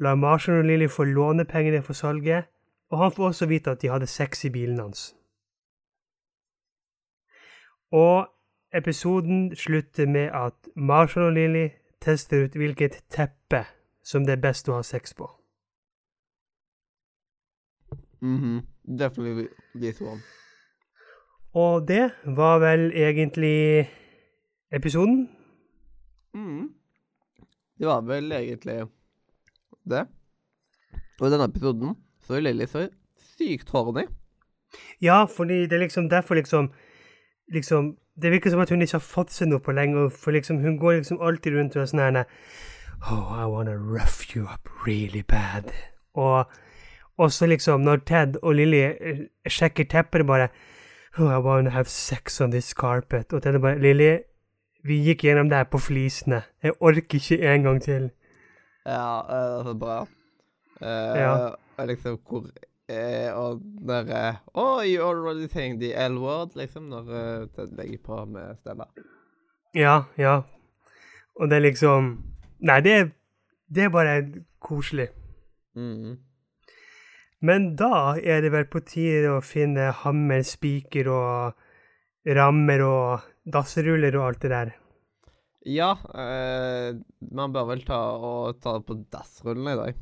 lar 0.00 0.14
Marshall 0.14 0.58
og 0.58 0.68
Lilly 0.68 0.90
få 0.92 1.04
låne 1.08 1.44
pengene 1.48 1.80
for 1.82 1.96
salget, 1.96 2.50
og 2.90 2.98
han 2.98 3.12
får 3.16 3.28
også 3.28 3.46
vite 3.46 3.70
at 3.70 3.82
de 3.82 3.88
hadde 3.88 4.06
sex 4.06 4.44
i 4.44 4.52
bilen 4.52 4.78
hans. 4.78 5.14
Og 7.92 8.28
episoden 8.74 9.56
slutter 9.56 10.06
med 10.06 10.30
at 10.34 10.68
Marshall 10.76 11.26
og 11.26 11.32
Lilly 11.32 11.68
tester 12.00 12.44
ut 12.44 12.56
hvilket 12.60 13.04
teppe 13.10 13.64
som 14.04 14.26
det 14.26 14.36
er 14.36 14.44
best 14.50 14.68
å 14.68 14.76
ha 14.76 14.82
sex 14.82 15.14
på. 15.14 15.30
Mhm. 18.20 18.75
Definitely 18.86 19.48
this 19.74 20.00
one. 20.00 20.20
Og 21.54 21.88
det 21.88 22.10
var 22.36 22.58
vel 22.58 22.92
egentlig 22.92 23.88
episoden. 24.72 25.28
Mm. 26.34 26.68
Det 27.78 27.86
var 27.86 28.00
vel 28.00 28.32
egentlig 28.32 28.86
det. 29.84 30.06
Og 31.20 31.28
i 31.28 31.30
denne 31.32 31.44
episoden 31.44 31.96
så 32.26 32.36
er 32.36 32.40
Lilly 32.40 32.66
så 32.66 32.88
sykt 33.36 33.70
horny. 33.70 34.04
Ja, 35.02 35.24
fordi 35.24 35.62
det 35.66 35.72
er 35.72 35.86
liksom 35.86 36.10
derfor 36.10 36.34
liksom 36.34 36.72
liksom 37.52 37.96
Det 38.22 38.30
virker 38.32 38.50
som 38.50 38.60
at 38.60 38.70
hun 38.70 38.82
ikke 38.82 38.94
har 38.94 38.98
fått 39.04 39.30
seg 39.30 39.48
noe 39.48 39.60
på 39.60 39.72
lenge, 39.76 40.10
for 40.10 40.32
liksom 40.32 40.62
hun 40.64 40.78
går 40.78 40.92
liksom 40.92 41.18
alltid 41.20 41.52
rundt 41.52 41.76
og 41.76 41.82
er 41.82 41.90
sånn 41.90 42.00
her 42.00 42.24
Oh, 43.10 43.36
I 43.36 43.44
wanna 43.44 43.76
rough 43.76 44.34
you 44.34 44.46
up 44.48 44.70
really 44.86 45.22
bad. 45.22 45.68
Og, 46.14 46.46
og 47.18 47.32
så 47.32 47.46
liksom, 47.46 47.80
når 47.80 47.96
Ted 48.06 48.36
og 48.42 48.54
Lilly 48.54 48.80
eh, 49.00 49.20
sjekker 49.48 49.84
teppet, 49.84 50.26
bare 50.26 50.48
Oh, 51.18 51.30
I 51.32 51.38
wanna 51.38 51.70
have 51.70 51.88
sex 51.88 52.40
on 52.40 52.50
this 52.50 52.74
carpet. 52.76 53.32
Og 53.32 53.42
Ted 53.42 53.56
bare 53.60 53.78
Lilly, 53.80 54.18
vi 54.84 54.98
gikk 55.00 55.22
gjennom 55.24 55.48
det 55.48 55.56
her 55.56 55.64
på 55.64 55.78
flisene. 55.80 56.42
Jeg 56.62 56.74
orker 56.80 57.16
ikke 57.16 57.38
en 57.54 57.62
gang 57.62 57.78
til. 57.82 58.10
Ja, 58.86 59.22
det 59.28 59.38
er 59.38 59.62
så 59.64 59.74
bra. 59.80 60.00
Uh, 60.80 61.16
Ja. 61.16 61.84
Liksom 61.86 62.18
hvor 62.28 62.38
uh, 62.92 63.38
Og 63.40 63.62
når 63.80 64.02
uh, 64.28 64.34
Oh, 64.54 64.82
you 64.84 65.00
already 65.08 65.46
think 65.48 65.80
the 65.80 65.94
L-word, 66.08 66.50
liksom, 66.56 66.82
når 66.82 67.00
uh, 67.00 67.48
Ted 67.56 67.72
legger 67.76 67.98
på 68.04 68.24
med 68.24 68.56
stemmer. 68.60 68.84
Ja, 69.74 70.02
ja. 70.18 70.40
Og 71.40 71.48
det 71.50 71.56
er 71.56 71.60
liksom 71.60 72.24
Nei, 72.60 72.80
det 72.80 72.92
er, 72.92 73.08
det 73.74 73.82
er 73.84 73.88
bare 73.88 74.24
koselig. 74.60 75.08
Mhm. 75.76 76.18
Men 77.44 77.74
da 77.76 78.16
er 78.16 78.40
det 78.42 78.52
vel 78.54 78.64
på 78.72 78.80
tide 78.86 79.28
å 79.36 79.42
finne 79.44 79.90
hammer, 79.92 80.40
spiker 80.46 81.08
og 81.12 81.52
rammer 82.36 82.82
og 82.82 83.26
dassruller 83.52 84.16
og 84.18 84.24
alt 84.30 84.40
det 84.46 84.50
der. 84.50 84.72
Ja, 85.66 85.92
eh, 86.14 86.94
man 87.34 87.52
bør 87.52 87.66
vel 87.72 87.82
ta 87.86 87.98
og 88.16 88.60
ta 88.62 88.78
det 88.78 88.86
på 88.86 88.96
dassrullene 89.12 89.74
i 89.74 89.80
dag. 89.82 89.94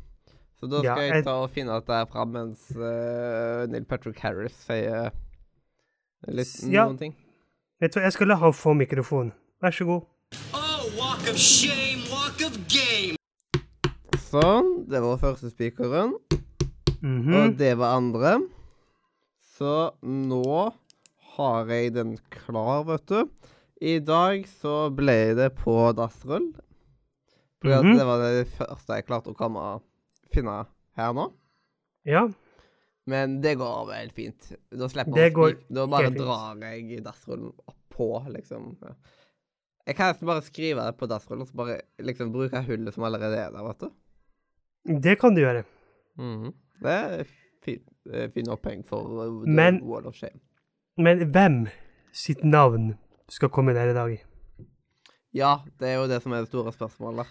Så 0.61 0.69
da 0.71 0.79
skal 0.79 0.85
Ja, 0.85 0.97
jeg 1.03 1.13
jeg- 1.15 1.25
ta 1.25 1.35
og 1.43 1.51
finne 1.51 1.77
at 1.77 1.87
det 1.87 1.95
er 1.95 2.07
fram 2.07 2.31
mens 2.33 2.71
uh, 2.77 3.67
Neil 3.67 3.85
Patrick 3.85 4.19
Harris 4.21 4.53
sier 4.67 5.11
litt 6.29 6.55
Ja. 6.71 6.85
noen 6.87 6.99
ting. 6.99 7.17
Vet 7.81 7.93
du 7.93 7.99
hva, 8.01 8.05
jeg 8.05 8.13
skal 8.13 8.29
la 8.29 8.37
han 8.37 8.53
få 8.53 8.75
mikrofon. 8.77 9.33
Vær 9.61 9.71
så 9.75 9.85
god. 9.85 10.05
Oh, 10.55 10.85
walk 10.97 11.27
of 11.29 11.37
shame, 11.37 12.01
walk 12.11 12.41
of 12.47 12.57
game. 12.69 13.17
Sånn. 14.31 14.87
Det 14.89 15.01
var 15.03 15.17
første 15.19 15.51
spikeren. 15.51 16.15
Mhm. 17.05 17.35
Og 17.37 17.57
det 17.61 17.75
var 17.79 17.99
andre. 17.99 18.35
Så 19.55 19.73
nå 20.03 20.73
har 21.37 21.67
jeg 21.71 21.93
den 21.95 22.15
klar, 22.33 22.85
vet 22.89 23.07
du. 23.11 23.29
I 23.85 23.99
dag 24.01 24.47
så 24.49 24.89
ble 24.95 25.35
det 25.37 25.51
på 25.59 25.75
dassrull. 25.99 26.53
For 27.61 27.73
at 27.77 27.85
Mhm. 27.85 27.97
det 27.99 28.07
var 28.07 28.19
det 28.25 28.47
første 28.57 28.97
jeg 28.97 29.07
klarte 29.07 29.33
å 29.33 29.37
komme 29.37 29.81
finne 30.33 30.67
her 30.97 31.13
nå. 31.13 31.33
Ja. 32.05 32.29
Men 33.07 33.41
det 33.43 33.59
går 33.59 33.87
vel 33.87 34.11
fint. 34.11 34.53
Da 34.73 34.89
slipper 34.89 35.13
Det 35.15 35.33
går 35.35 35.55
Da 35.71 35.87
bare 35.87 36.11
drar 36.11 36.57
jeg 36.61 37.03
dassrullen 37.05 37.53
på, 37.91 38.09
liksom. 38.33 38.77
Jeg 39.87 39.97
kan 39.97 40.13
nesten 40.15 40.27
bare 40.27 40.41
skrive 40.43 40.85
det 40.87 40.97
på 40.97 41.07
dassrullen, 41.07 41.43
og 41.43 41.49
så 41.49 41.55
bare 41.55 41.81
liksom 42.01 42.33
bruke 42.33 42.65
hullet 42.65 42.95
som 42.95 43.05
allerede 43.05 43.37
er 43.37 43.51
der, 43.53 43.63
vet 43.63 43.79
du. 43.79 43.91
Det 45.01 45.19
kan 45.21 45.35
du 45.35 45.43
gjøre. 45.43 45.65
Mhm. 46.19 46.55
Det 46.83 46.91
er 46.93 47.25
fin, 47.65 47.81
eh, 48.13 48.31
fin 48.35 48.49
oppheng 48.53 48.85
for 48.89 49.07
uh, 49.07 49.45
The 49.45 49.53
Men- 49.53 49.83
Wall 49.83 50.07
of 50.07 50.15
Shame. 50.15 50.41
Men 50.99 51.25
hvem 51.33 51.67
sitt 52.13 52.45
navn 52.45 52.95
skal 53.29 53.49
komme 53.49 53.75
der 53.75 53.91
i 53.91 53.95
dag? 53.97 54.25
Ja, 55.35 55.57
det 55.81 55.89
er 55.89 55.95
jo 55.99 56.07
det 56.07 56.21
som 56.23 56.33
er 56.33 56.45
det 56.45 56.49
store 56.49 56.73
spørsmålet. 56.73 57.27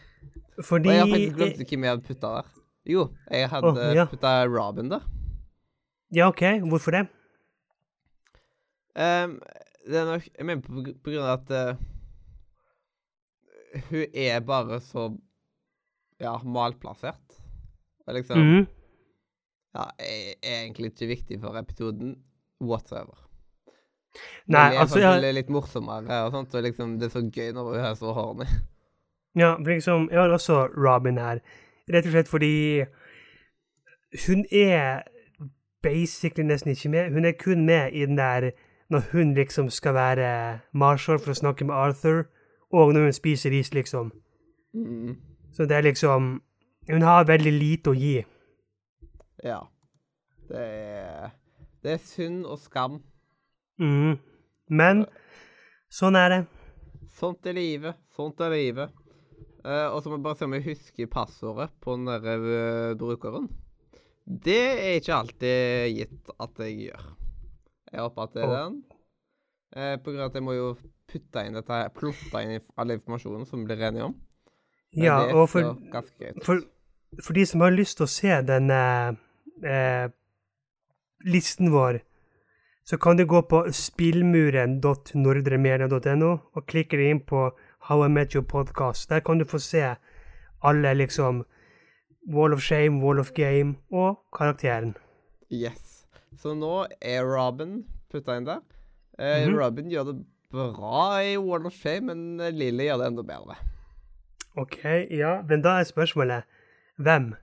Fordi 0.64 0.90
Og 0.90 0.94
jeg 0.96 1.00
har 1.00 1.08
faktisk 1.14 1.36
glemt 1.38 1.70
hvem 1.70 1.84
jeg 1.84 1.90
hadde 1.94 2.04
putta 2.08 2.28
der. 2.36 2.50
Jo, 2.86 3.06
jeg 3.32 3.50
hadde 3.50 3.68
oh, 3.72 3.96
ja. 3.96 4.06
putta 4.12 4.34
Robin 4.52 4.90
der. 4.92 5.06
Ja, 6.16 6.28
OK. 6.28 6.42
Hvorfor 6.68 6.92
det? 6.92 7.08
Um, 8.96 9.40
det 9.88 9.98
er 9.98 10.06
nok 10.06 10.28
Jeg 10.38 10.46
mener 10.46 10.62
på, 10.62 10.84
på 11.04 11.10
grunn 11.10 11.24
av 11.26 11.40
at 11.40 11.50
uh, 11.50 11.82
hun 13.90 14.04
er 14.14 14.40
bare 14.46 14.78
så 14.86 15.08
ja, 16.22 16.36
malplassert. 16.44 17.40
Og 18.08 18.14
liksom 18.20 18.38
Mhm. 18.44 18.68
Ja, 19.74 19.88
er, 19.98 20.34
egentlig 20.44 20.92
ikke 20.92 21.10
viktig 21.10 21.40
for 21.42 21.58
episoden 21.58 22.18
whatsoever. 22.62 23.18
Nei, 24.46 24.70
det 24.70 24.76
er 24.76 24.84
altså 24.84 25.00
jeg, 25.02 25.34
litt 25.34 25.50
morsommere 25.50 26.20
og 26.28 26.36
sånt, 26.36 26.54
og 26.54 26.64
liksom 26.68 27.00
det 27.02 27.08
er 27.10 27.14
så 27.16 27.24
gøy 27.26 27.50
når 27.56 27.70
hun 27.72 27.80
er 27.80 27.96
så 27.98 28.14
horny. 28.14 28.46
Ja, 29.34 29.56
for 29.56 29.72
liksom, 29.74 30.10
jeg 30.12 30.20
har 30.22 30.30
også 30.30 30.68
Robin 30.78 31.18
her. 31.18 31.42
Rett 31.90 32.06
og 32.06 32.14
slett 32.14 32.30
fordi 32.30 32.84
hun 34.28 34.46
er 34.52 35.02
basically 35.82 36.46
nesten 36.46 36.72
ikke 36.72 36.90
med. 36.90 37.10
Hun 37.14 37.26
er 37.26 37.32
kun 37.32 37.66
med 37.66 37.92
i 37.92 38.06
den 38.06 38.18
der 38.18 38.52
når 38.90 39.02
hun 39.12 39.34
liksom 39.34 39.70
skal 39.70 39.94
være 39.94 40.60
Marshall 40.72 41.20
for 41.20 41.34
å 41.34 41.40
snakke 41.40 41.66
med 41.66 41.76
Arthur, 41.76 42.28
og 42.72 42.94
når 42.94 43.08
hun 43.08 43.16
spiser 43.16 43.52
is, 43.52 43.74
liksom. 43.74 44.12
Mm. 44.74 45.16
Så 45.54 45.66
det 45.66 45.78
er 45.78 45.82
liksom 45.82 46.42
Hun 46.90 47.02
har 47.02 47.24
veldig 47.24 47.52
lite 47.52 47.90
å 47.90 47.94
gi. 47.96 48.26
Ja. 49.42 49.62
Det 50.50 50.60
er 50.60 51.32
Det 51.84 51.98
er 51.98 52.04
synd 52.04 52.46
og 52.46 52.60
skam. 52.64 53.02
Mhm. 53.80 54.20
Men 54.70 55.06
sånn 55.92 56.16
er 56.16 56.30
det. 56.30 56.42
Sånt 57.12 57.46
er 57.46 57.58
livet. 57.58 57.98
Sånt 58.16 58.40
er 58.40 58.54
livet. 58.54 58.94
Uh, 59.64 59.94
og 59.94 60.02
så 60.04 60.12
må 60.12 60.18
jeg 60.18 60.24
bare 60.26 60.40
se 60.40 60.48
om 60.48 60.56
jeg 60.58 60.66
husker 60.66 61.12
passordet 61.12 61.70
på 61.84 61.96
den 61.96 62.10
der 62.10 62.26
eh, 62.28 62.96
brukeren. 63.00 63.46
Det 64.24 64.60
er 64.60 64.98
ikke 65.00 65.20
alltid 65.20 65.94
gitt 65.98 66.34
at 66.40 66.60
jeg 66.66 66.90
gjør. 66.90 67.06
Jeg 67.92 68.02
håper 68.02 68.26
at 68.26 68.36
det 68.36 68.44
er 68.44 68.52
den. 68.56 68.76
Uh, 69.74 69.96
på 70.04 70.12
grunn 70.12 70.24
av 70.26 70.32
at 70.32 70.36
jeg 70.40 70.46
må 70.48 70.56
jo 70.58 70.68
putte 71.10 71.46
inn 71.46 71.56
dette 71.56 71.80
her, 71.80 71.92
plotte 71.96 72.44
inn 72.44 72.60
all 72.80 72.96
informasjonen 72.96 73.48
som 73.48 73.64
vi 73.64 73.70
blir 73.72 73.88
enige 73.88 74.10
om. 74.10 74.18
Men 74.94 75.08
Ja, 75.08 75.18
og 75.32 75.48
for, 75.50 75.74
for, 76.46 76.64
for 77.22 77.34
de 77.34 77.46
som 77.46 77.62
har 77.62 77.72
lyst 77.76 77.98
til 78.00 78.06
å 78.08 78.12
se 78.12 78.42
den 78.48 78.70
eh, 78.72 79.12
eh, 79.68 80.08
listen 81.26 81.72
vår, 81.74 82.00
så 82.84 82.98
kan 83.00 83.16
du 83.18 83.26
gå 83.26 83.42
på 83.48 83.64
spillmuren.nordremedia.no 83.72 86.32
og 86.54 86.66
klikke 86.68 86.98
deg 87.00 87.10
inn 87.14 87.22
på 87.28 87.46
How 87.88 88.04
I 88.06 88.10
Met 88.12 88.36
Your 88.36 88.44
Podcast. 88.48 89.10
Der 89.10 89.20
kan 89.24 89.38
du 89.40 89.46
få 89.48 89.60
se 89.64 89.96
alle 90.64 90.94
liksom 90.96 91.44
Wall 92.32 92.54
of 92.56 92.62
Shame, 92.64 93.02
Wall 93.04 93.20
of 93.20 93.32
Game 93.36 93.76
og 93.92 94.20
karakteren. 94.36 94.94
Yes. 95.52 96.06
Så 96.40 96.54
nå 96.58 96.86
er 97.02 97.24
Robin 97.28 97.84
putta 98.12 98.36
inn 98.40 98.46
der. 98.48 98.60
Eh, 99.20 99.46
Mhm. 99.48 99.58
Robin 99.60 99.90
gjør 99.92 100.04
det 100.12 100.16
bra 100.52 101.20
i 101.22 101.38
Wall 101.38 101.66
of 101.68 101.74
Shame, 101.74 102.02
men 102.14 102.38
Lilly 102.58 102.84
gjør 102.88 102.98
det 102.98 103.08
enda 103.08 103.24
bedre. 103.24 103.56
OK, 104.56 104.84
ja, 105.12 105.42
men 105.42 105.62
da 105.62 105.70
er 105.80 105.84
spørsmålet 105.84 106.44
hvem 106.98 107.34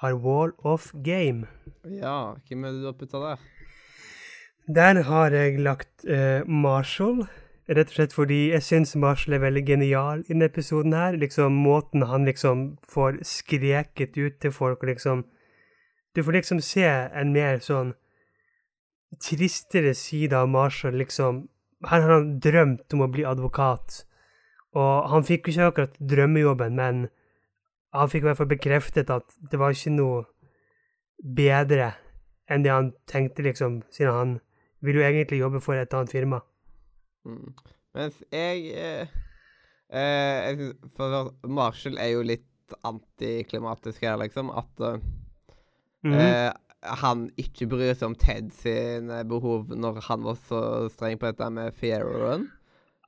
har 0.00 0.14
Wall 0.14 0.52
of 0.64 0.92
Game? 1.04 1.46
Ja, 1.84 2.34
hvem 2.48 2.64
er 2.64 2.72
det 2.72 2.80
du 2.82 2.86
har 2.86 2.98
putta 2.98 3.20
der? 3.22 3.42
Der 4.66 5.02
har 5.02 5.30
jeg 5.30 5.60
lagt 5.60 6.04
uh, 6.08 6.40
Marshall, 6.48 7.26
rett 7.68 7.90
og 7.90 7.96
slett 7.96 8.14
fordi 8.16 8.38
jeg 8.52 8.64
syns 8.64 8.94
Marshall 8.96 9.36
er 9.36 9.44
veldig 9.44 9.64
genial 9.66 10.22
i 10.24 10.32
denne 10.32 10.48
episoden 10.48 10.96
her. 10.96 11.18
Liksom 11.20 11.52
måten 11.52 12.06
han 12.08 12.24
liksom 12.24 12.78
får 12.88 13.20
skreket 13.28 14.16
ut 14.16 14.40
til 14.40 14.52
folk 14.52 14.82
liksom 14.82 15.26
Du 16.14 16.22
får 16.22 16.32
liksom 16.32 16.60
se 16.62 16.86
en 16.86 17.32
mer 17.34 17.58
sånn 17.58 17.94
tristere 19.20 19.94
side 19.94 20.32
av 20.32 20.48
Marshall, 20.48 20.94
liksom. 20.94 21.48
Her 21.90 22.00
har 22.00 22.12
han 22.12 22.38
drømt 22.38 22.94
om 22.94 23.02
å 23.02 23.08
bli 23.10 23.24
advokat, 23.26 24.04
og 24.78 25.10
han 25.10 25.26
fikk 25.26 25.48
jo 25.48 25.52
ikke 25.52 25.66
akkurat 25.72 25.96
drømmejobben, 25.98 26.76
men 26.78 27.08
han 27.94 28.08
fikk 28.10 28.24
i 28.24 28.28
hvert 28.28 28.40
fall 28.40 28.50
bekreftet 28.50 29.10
at 29.14 29.36
det 29.50 29.58
var 29.60 29.74
ikke 29.74 29.92
noe 29.94 30.24
bedre 31.22 31.92
enn 32.50 32.64
det 32.64 32.72
han 32.74 32.90
tenkte, 33.08 33.44
liksom, 33.46 33.82
siden 33.94 34.12
han 34.18 34.32
vil 34.84 34.98
jo 34.98 35.04
egentlig 35.06 35.38
jobbe 35.40 35.60
for 35.64 35.78
et 35.80 35.94
annet 35.96 36.12
firma. 36.12 36.40
Mm. 37.24 37.54
Mens 37.94 38.18
jeg 38.34 38.66
eh, 38.74 39.06
eh, 39.88 40.50
jeg 40.50 40.58
synes- 40.58 40.90
For 40.96 41.30
Marshall 41.48 41.96
er 41.98 42.10
jo 42.16 42.22
litt 42.26 42.74
antiklimatisk 42.84 44.02
her, 44.04 44.18
liksom. 44.20 44.50
At 44.50 44.80
eh, 44.80 44.98
mm 46.04 46.12
eh, 46.20 46.52
han 46.84 47.30
ikke 47.40 47.64
bryr 47.72 47.94
seg 47.96 48.10
om 48.10 48.14
Ted 48.20 48.50
sine 48.52 49.22
behov 49.24 49.70
når 49.72 50.02
han 50.04 50.20
var 50.26 50.34
så 50.36 50.58
streng 50.92 51.16
på 51.16 51.30
dette 51.30 51.46
med 51.50 51.72
Fieroen. 51.80 52.50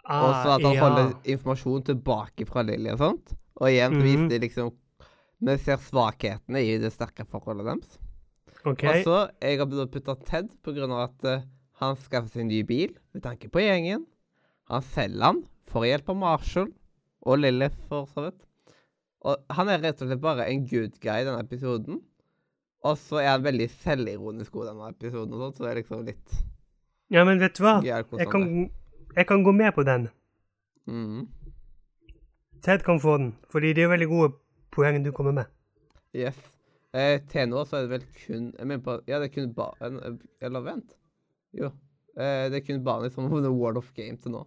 Og 0.07 0.31
så 0.33 0.55
at 0.55 0.63
han 0.63 0.71
Ah, 0.71 0.75
ja. 0.75 0.81
holder 0.81 1.11
informasjon 1.29 1.83
tilbake 1.85 2.47
fra 2.49 2.63
Lilly 2.65 2.95
og 2.95 2.99
sånt. 3.03 3.35
Og 3.61 3.69
igjen 3.71 3.93
så 3.95 4.03
Mhm. 4.03 4.29
viser 4.29 4.41
liksom 4.43 4.73
Vi 5.43 5.57
ser 5.59 5.77
svakhetene 5.77 6.63
i 6.65 6.79
det 6.81 6.93
sterke 6.95 7.27
forholdet 7.29 7.67
deres. 7.67 7.99
OK. 8.65 8.85
Og 8.89 9.05
så 9.05 9.17
jeg 9.43 9.59
har 9.59 9.67
å 9.67 9.87
putte 9.93 10.15
Ted 10.25 10.49
på 10.65 10.73
grunn 10.75 10.91
av 10.93 11.11
at 11.11 11.25
uh, 11.29 11.43
han 11.81 11.95
skaffer 11.97 12.31
seg 12.33 12.41
en 12.41 12.49
ny 12.49 12.63
bil 12.65 12.95
med 13.13 13.23
tanke 13.23 13.51
på 13.53 13.61
gjengen. 13.61 14.07
Han 14.71 14.81
selger 14.83 15.23
han 15.23 15.43
for 15.69 15.85
hjelp 15.85 16.09
av 16.09 16.17
Marshall 16.17 16.73
og 17.27 17.39
Lily, 17.39 17.69
for 17.89 18.07
så 18.07 18.25
vidt. 18.31 18.41
Og 19.27 19.37
han 19.51 19.69
er 19.69 19.79
rett 19.85 20.01
og 20.01 20.09
slett 20.09 20.21
bare 20.25 20.47
en 20.49 20.65
good 20.67 20.97
guy 21.03 21.21
i 21.21 21.25
denne 21.29 21.45
episoden. 21.45 22.01
Og 22.83 22.97
så 22.97 23.21
er 23.21 23.29
han 23.35 23.43
veldig 23.45 23.69
selvironisk 23.83 24.53
god 24.53 24.65
i 24.65 24.71
denne 24.73 24.89
episoden, 24.95 25.35
og 25.35 25.41
sånt, 25.45 25.57
så 25.59 25.65
det 25.67 25.71
er 25.71 25.83
liksom 25.83 26.05
litt 26.07 26.37
Ja, 27.11 27.25
men 27.25 27.39
vet 27.39 27.55
du 27.55 27.63
hva? 27.63 27.83
Jeg 27.85 28.29
kan, 28.31 28.71
jeg 29.15 29.27
kan 29.27 29.45
gå 29.45 29.53
med 29.55 29.75
på 29.75 29.85
den. 29.85 30.09
Mhm. 30.87 31.29
Ted 32.67 32.83
kan 32.83 32.99
få 33.01 33.17
den, 33.19 33.35
fordi 33.53 33.73
det 33.79 33.85
er 33.85 33.93
veldig 33.93 34.07
gode 34.11 34.33
poeng 34.75 35.05
du 35.05 35.13
kommer 35.15 35.33
med. 35.33 35.51
Yes. 36.17 36.39
Eh, 36.97 37.21
til 37.31 37.47
nå 37.51 37.63
så 37.69 37.77
er 37.79 37.85
det 37.85 37.91
vel 37.91 38.05
kun 38.17 38.45
Jeg 38.59 38.67
mener 38.67 38.81
på 38.83 38.95
Ja, 39.07 39.19
det 39.21 39.27
er 39.29 39.33
kun 39.35 39.51
banen 39.55 40.21
Eller 40.41 40.63
vent. 40.65 40.95
Jo. 41.53 41.67
Eh, 42.17 42.47
det 42.51 42.63
er 42.63 42.65
kun 42.67 42.81
banen 42.85 43.13
som 43.13 43.27
har 43.27 43.35
vunnet 43.35 43.53
World 43.53 43.77
of 43.77 43.93
Game 43.95 44.17
til 44.17 44.33
nå. 44.33 44.47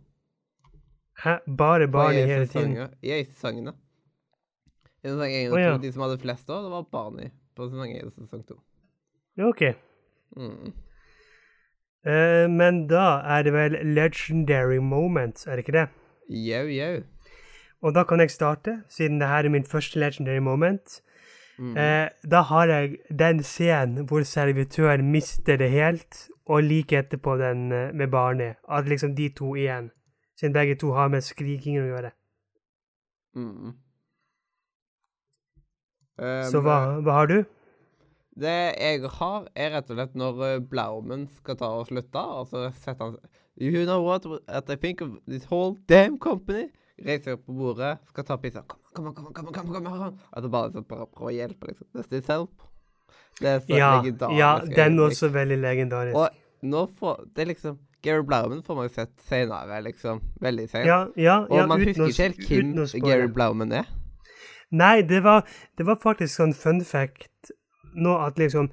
Hæ? 1.24 1.38
Bare 1.58 1.84
Og 1.88 1.92
barn 1.92 2.16
i 2.16 2.24
i 2.24 2.26
hele 2.26 2.48
tiden? 2.48 2.90
I 3.02 3.24
sesongene. 3.24 3.74
I 5.04 5.08
sesong 5.08 5.32
1 5.32 5.52
og 5.52 5.56
2, 5.56 5.56
oh, 5.56 5.62
ja. 5.62 5.78
de 5.78 5.92
som 5.92 6.04
hadde 6.04 6.18
flest 6.20 6.50
år, 6.50 6.64
det 6.64 6.72
var 6.72 6.88
Barney 6.92 7.30
på 7.56 7.70
sesong 7.70 7.94
1 7.96 8.04
og 8.04 8.14
sesong 8.18 8.44
2. 8.48 8.58
OK. 9.48 9.64
Mm. 10.36 10.74
Eh, 12.08 12.50
men 12.52 12.88
da 12.88 13.22
er 13.38 13.44
det 13.48 13.54
vel 13.54 13.80
legendary 13.96 14.80
moments, 14.80 15.48
er 15.48 15.56
det 15.56 15.68
ikke 15.68 15.78
det? 15.78 15.88
Jau, 16.30 16.66
jau. 16.68 17.04
Og 17.82 17.96
da 17.96 18.04
kan 18.04 18.20
jeg 18.20 18.32
starte, 18.32 18.82
siden 18.90 19.22
det 19.22 19.28
her 19.28 19.46
er 19.46 19.50
min 19.50 19.66
første 19.66 20.00
legendary 20.00 20.40
moment. 20.44 21.02
Mm. 21.60 21.78
Eh, 21.78 22.08
da 22.32 22.42
har 22.42 22.68
jeg 22.68 22.98
den 23.20 23.44
scenen 23.44 24.08
hvor 24.08 24.24
servitøren 24.24 25.12
mister 25.12 25.58
det 25.58 25.72
helt, 25.72 26.28
og 26.46 26.64
like 26.64 26.98
etterpå 26.98 27.38
den 27.38 27.72
eh, 27.72 27.94
med 27.94 28.08
barnet. 28.08 28.56
At 28.72 28.88
liksom 28.88 29.16
de 29.16 29.30
to 29.30 29.56
igjen 29.56 29.92
Siden 30.40 30.54
begge 30.54 30.76
to 30.76 30.94
har 30.96 31.10
med 31.12 31.20
skrikingen 31.22 31.84
å 31.84 31.88
gjøre. 31.90 32.10
Mm. 33.36 33.74
Så 36.48 36.60
Um, 36.60 36.64
hva, 36.64 36.78
hva 37.04 37.16
har 37.18 37.28
du? 37.28 37.38
Det 38.40 38.56
jeg 38.80 39.12
har, 39.20 39.48
er 39.56 39.74
rett 39.76 39.92
og 39.92 40.00
slett 40.00 40.16
når 40.20 40.40
uh, 40.40 40.64
Blaumen 40.64 41.28
skal 41.42 41.60
ta 41.60 41.70
og 41.80 41.88
slutte, 41.88 42.24
og 42.24 42.48
så 42.48 42.70
setter 42.72 43.06
han 43.06 43.18
You 43.60 43.84
know 43.84 44.04
what, 44.04 44.24
what 44.26 44.72
I 44.72 44.76
think 44.76 45.02
of 45.02 45.18
this 45.28 45.44
whole 45.52 45.76
damn 45.90 46.18
company? 46.20 46.70
Reiser 47.06 47.34
opp 47.38 47.46
på 47.46 47.54
bordet, 47.58 47.98
skal 48.10 48.24
ta 48.28 48.38
pizza. 48.38 48.64
Kom, 48.94 49.06
kom, 49.14 49.14
kom, 49.14 49.34
kom, 49.34 49.52
kom, 49.54 49.70
kom, 49.74 49.86
kom. 49.86 50.18
At 50.34 50.44
det 50.44 50.52
bare 50.52 50.72
sånn, 50.74 50.86
prøver 50.90 51.28
å 51.30 51.34
hjelpe, 51.34 51.68
liksom. 51.72 51.88
This 51.96 52.24
is 52.24 52.28
help. 52.28 52.66
Det 53.40 53.48
er 53.48 53.60
så 53.64 53.78
Ja, 53.78 53.92
legendarisk. 54.02 54.40
ja 54.40 54.50
den 54.76 54.98
er 55.00 55.04
også 55.06 55.30
veldig 55.32 55.58
legendarisk. 55.62 56.16
Og 56.18 56.68
nå 56.68 56.88
får 57.00 57.22
Det 57.36 57.42
er 57.46 57.46
liksom 57.54 57.78
Gary 58.04 58.24
Blauman 58.24 58.62
får 58.64 58.76
man 58.76 58.86
jo 58.88 58.94
sett 58.96 59.12
senere, 59.28 59.82
liksom. 59.84 60.22
Veldig 60.42 60.70
sent. 60.72 60.86
Ja, 60.88 61.00
ja, 61.20 61.40
og 61.50 61.58
ja, 61.58 61.66
man 61.68 61.82
husker 61.84 62.08
ikke 62.08 62.48
helt 62.48 62.94
hvem. 62.94 63.04
Gary 63.04 63.28
Blauman 63.28 63.72
er. 63.72 63.88
Nei, 64.72 65.02
det 65.02 65.24
var, 65.24 65.48
det 65.78 65.86
var 65.88 65.96
faktisk 66.00 66.36
sånn 66.36 66.54
fun 66.54 66.80
fact 66.86 67.52
nå 67.96 68.14
at 68.22 68.38
liksom 68.38 68.70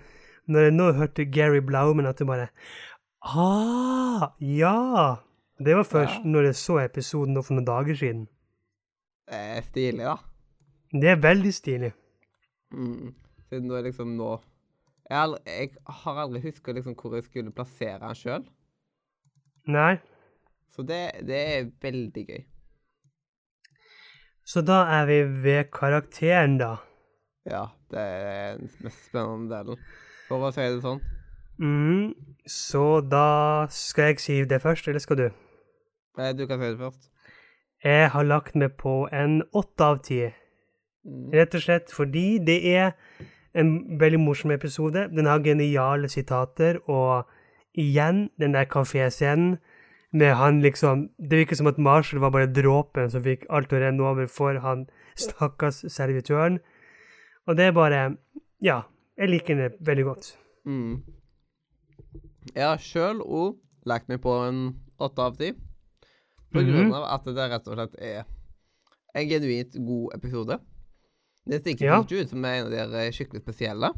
Når 0.46 0.60
jeg 0.68 0.72
nå 0.76 0.92
hørte 0.94 1.24
Gary 1.24 1.58
Blauman, 1.64 2.06
at 2.06 2.18
du 2.18 2.24
bare 2.28 2.48
Ah, 3.24 4.30
ja! 4.38 5.16
Det 5.58 5.76
var 5.76 5.82
først 5.84 6.18
Ja. 6.24 6.28
når 6.28 6.42
jeg 6.50 6.54
så 6.54 6.78
episoden 6.84 7.42
for 7.42 7.54
noen 7.54 7.64
dager 7.66 7.94
siden. 7.96 8.26
Det 9.26 9.34
er 9.56 9.62
stilig, 9.62 10.04
da. 10.04 10.16
Det 10.92 11.08
er 11.08 11.16
veldig 11.22 11.54
stilig. 11.54 11.92
Mm. 12.72 13.14
Siden 13.48 13.68
du 13.68 13.76
liksom 13.82 14.16
nå 14.16 14.40
Jeg, 15.08 15.16
har 15.16 15.22
aldri, 15.22 15.40
jeg 15.46 15.70
har 15.86 16.16
aldri 16.18 16.40
huska 16.42 16.72
liksom 16.72 16.94
hvor 16.98 17.14
jeg 17.14 17.24
skulle 17.24 17.52
plassere 17.54 18.00
han 18.02 18.14
sjøl. 18.14 18.44
Nei. 19.68 19.96
Så 20.74 20.82
det, 20.82 21.10
det 21.26 21.36
er 21.58 21.70
veldig 21.82 22.24
gøy. 22.26 22.44
Så 24.46 24.62
da 24.66 24.80
er 25.00 25.06
vi 25.06 25.20
ved 25.42 25.70
karakteren, 25.74 26.58
da. 26.58 26.76
Ja, 27.46 27.64
det 27.90 27.98
er 28.02 28.56
den 28.58 28.70
mest 28.82 29.06
spennende 29.08 29.54
delen. 29.56 29.78
For 30.28 30.42
å 30.48 30.52
si 30.54 30.60
det 30.66 30.82
sånn. 30.82 31.00
Mm, 31.62 32.12
så 32.46 33.00
da 33.00 33.66
skal 33.70 34.10
jeg 34.10 34.20
si 34.20 34.40
det 34.44 34.60
først, 34.62 34.88
eller 34.90 35.02
skal 35.02 35.16
du? 35.22 35.28
Du 36.16 36.46
kan 36.46 36.60
si 36.60 36.72
det 36.72 36.78
først. 36.78 37.10
Jeg 37.84 38.10
har 38.10 38.24
lagt 38.24 38.56
meg 38.56 38.76
på 38.80 39.06
en 39.12 39.42
åtte 39.52 39.84
av 39.84 40.02
ti. 40.02 40.22
Mm. 41.04 41.30
Rett 41.36 41.54
og 41.54 41.62
slett 41.62 41.92
fordi 41.92 42.38
det 42.42 42.58
er 42.72 42.94
en 43.56 43.98
veldig 44.00 44.20
morsom 44.20 44.50
episode. 44.50 45.08
Den 45.12 45.28
har 45.28 45.44
geniale 45.44 46.08
sitater, 46.08 46.80
og 46.88 47.28
igjen, 47.76 48.30
den 48.40 48.54
der 48.54 48.64
kaféscenen 48.64 49.58
med 50.12 50.34
han 50.34 50.62
liksom 50.62 51.08
Det 51.18 51.38
virker 51.38 51.56
som 51.56 51.66
at 51.66 51.78
Marshall 51.78 52.20
var 52.20 52.30
bare 52.30 52.52
dråpen 52.52 53.10
som 53.10 53.24
fikk 53.24 53.44
alt 53.50 53.72
å 53.72 53.80
renne 53.82 54.02
over 54.02 54.26
for 54.26 54.58
han 54.64 54.86
stakkars 55.16 55.84
servitøren. 55.92 56.58
Og 57.46 57.56
det 57.56 57.64
er 57.64 57.72
bare 57.72 58.16
Ja, 58.62 58.82
jeg 59.18 59.28
liker 59.28 59.54
det 59.54 59.72
veldig 59.80 60.04
godt. 60.04 60.38
Mm. 60.64 61.02
Jeg 62.54 62.64
har 62.64 62.80
sjøl 62.80 63.20
òg 63.20 63.58
lagt 63.84 64.08
meg 64.08 64.22
på 64.22 64.32
en 64.48 64.80
åtte 64.98 65.22
av 65.22 65.36
ti. 65.36 65.52
På 66.56 66.62
Mhm. 66.64 66.72
grunn 66.72 66.94
av 66.96 67.04
at 67.14 67.24
det 67.28 67.50
rett 67.52 67.68
og 67.68 67.76
slett 67.76 67.96
er 68.00 68.24
en 69.14 69.28
genuint 69.28 69.76
god 69.86 70.14
episode. 70.16 70.58
Det 71.46 71.60
stikker 71.62 71.86
Ja. 71.86 72.02
ikke 72.02 72.20
ut 72.24 72.28
som 72.30 72.44
en 72.44 72.66
av 72.66 72.70
de 72.72 73.10
skikkelig 73.12 73.42
spesielle. 73.44 73.92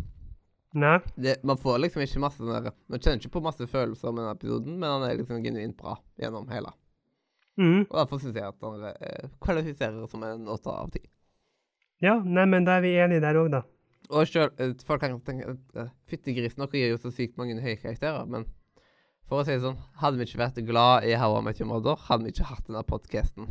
Nei. 0.75 0.99
det, 1.17 1.39
man 1.45 1.57
får 1.57 1.79
liksom 1.81 2.03
ikke 2.05 2.21
masse 2.21 2.45
der, 2.45 2.73
Man 2.91 3.01
kjenner 3.01 3.17
ikke 3.23 3.31
på 3.33 3.43
masse 3.43 3.65
følelser 3.67 4.13
med 4.13 4.21
denne 4.23 4.35
episoden, 4.37 4.79
men 4.79 4.91
han 4.91 5.03
er 5.11 5.17
liksom 5.17 5.43
genuint 5.43 5.77
bra 5.79 5.97
gjennom 6.21 6.47
hele. 6.51 6.71
Mm. 7.59 7.87
Og 7.91 7.97
derfor 7.97 8.21
syns 8.21 8.35
jeg 8.37 8.45
at 8.45 8.61
han 8.61 8.85
eh, 9.01 9.29
kvalifiserer 9.41 10.07
som 10.11 10.23
en 10.23 10.45
åtte 10.47 10.67
av 10.71 10.91
ti. 10.93 11.01
Ja, 12.03 12.21
nei, 12.23 12.45
men 12.45 12.65
da 12.65 12.77
er 12.77 12.83
vi 12.83 12.93
enige 13.01 13.21
der 13.25 13.35
òg, 13.41 13.51
da. 13.51 13.63
Og 14.11 14.27
selv, 14.29 14.53
eh, 14.61 14.75
folk 14.87 15.01
kan 15.01 15.19
tenke 15.21 15.57
at 15.75 15.91
Fyttegrisen 16.07 16.69
gir 16.71 16.91
jo 16.93 16.97
så 16.99 17.11
sykt 17.11 17.37
mange 17.39 17.59
høye 17.61 17.81
karakterer, 17.81 18.29
men 18.29 18.45
for 19.29 19.43
å 19.43 19.47
si 19.47 19.55
det 19.55 19.63
sånn, 19.65 19.79
hadde 20.01 20.21
vi 20.21 20.27
ikke 20.29 20.41
vært 20.41 20.61
glad 20.67 21.07
i 21.09 21.17
How 21.21 21.37
I 21.39 21.43
Met 21.45 21.61
Your 21.61 21.69
Mother, 21.71 21.99
hadde 22.09 22.27
vi 22.27 22.33
ikke 22.33 22.49
hatt 22.49 22.65
denne 22.67 22.85
podkasten. 22.89 23.49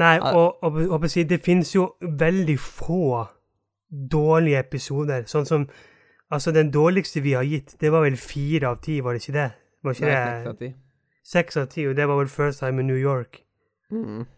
Nei, 0.00 0.16
og, 0.22 0.60
og, 0.62 0.76
og, 0.86 1.06
si, 1.10 1.24
det 1.26 1.40
finnes 1.42 1.72
jo 1.74 1.88
veldig 2.00 2.56
få 2.62 3.24
dårlige 3.90 4.60
episoder. 4.66 5.24
Sånn 5.30 5.48
som 5.48 5.70
Altså, 6.30 6.52
den 6.54 6.68
dårligste 6.70 7.24
vi 7.24 7.32
har 7.34 7.42
gitt, 7.42 7.72
det 7.82 7.88
var 7.90 8.04
vel 8.04 8.14
fire 8.14 8.68
av 8.68 8.76
ti, 8.84 9.00
var 9.02 9.16
det 9.16 9.24
ikke 9.24 9.32
det? 9.34 9.48
Var 9.82 9.96
ikke 9.96 10.06
Nei, 10.06 10.12
seks 10.14 10.46
av 10.46 10.58
ti. 10.60 10.68
seks 11.26 11.56
av 11.58 11.64
ti, 11.72 11.86
og 11.90 11.96
det 11.98 12.06
var 12.06 12.20
vel 12.20 12.30
First 12.30 12.62
Time 12.62 12.84
in 12.84 12.86
New 12.86 13.00
York. 13.00 13.40
Mm. 13.90 14.28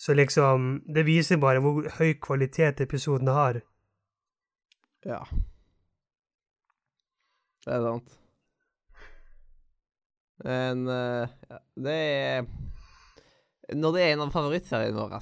Så 0.00 0.16
liksom 0.16 0.80
Det 0.94 1.04
viser 1.04 1.36
bare 1.36 1.60
hvor 1.60 1.84
høy 1.98 2.14
kvalitet 2.16 2.80
episoden 2.80 3.28
har. 3.28 3.60
Ja. 5.04 5.20
Det 7.66 7.76
er 7.76 7.84
sant. 7.90 8.23
Men 10.44 10.82
eh, 10.92 11.28
ja, 11.50 11.58
det 11.86 11.94
er 11.98 12.46
Når 13.74 13.94
det 13.96 14.02
er 14.04 14.10
en 14.12 14.24
av 14.26 14.32
favorittseriene 14.34 14.96
våre, 14.98 15.20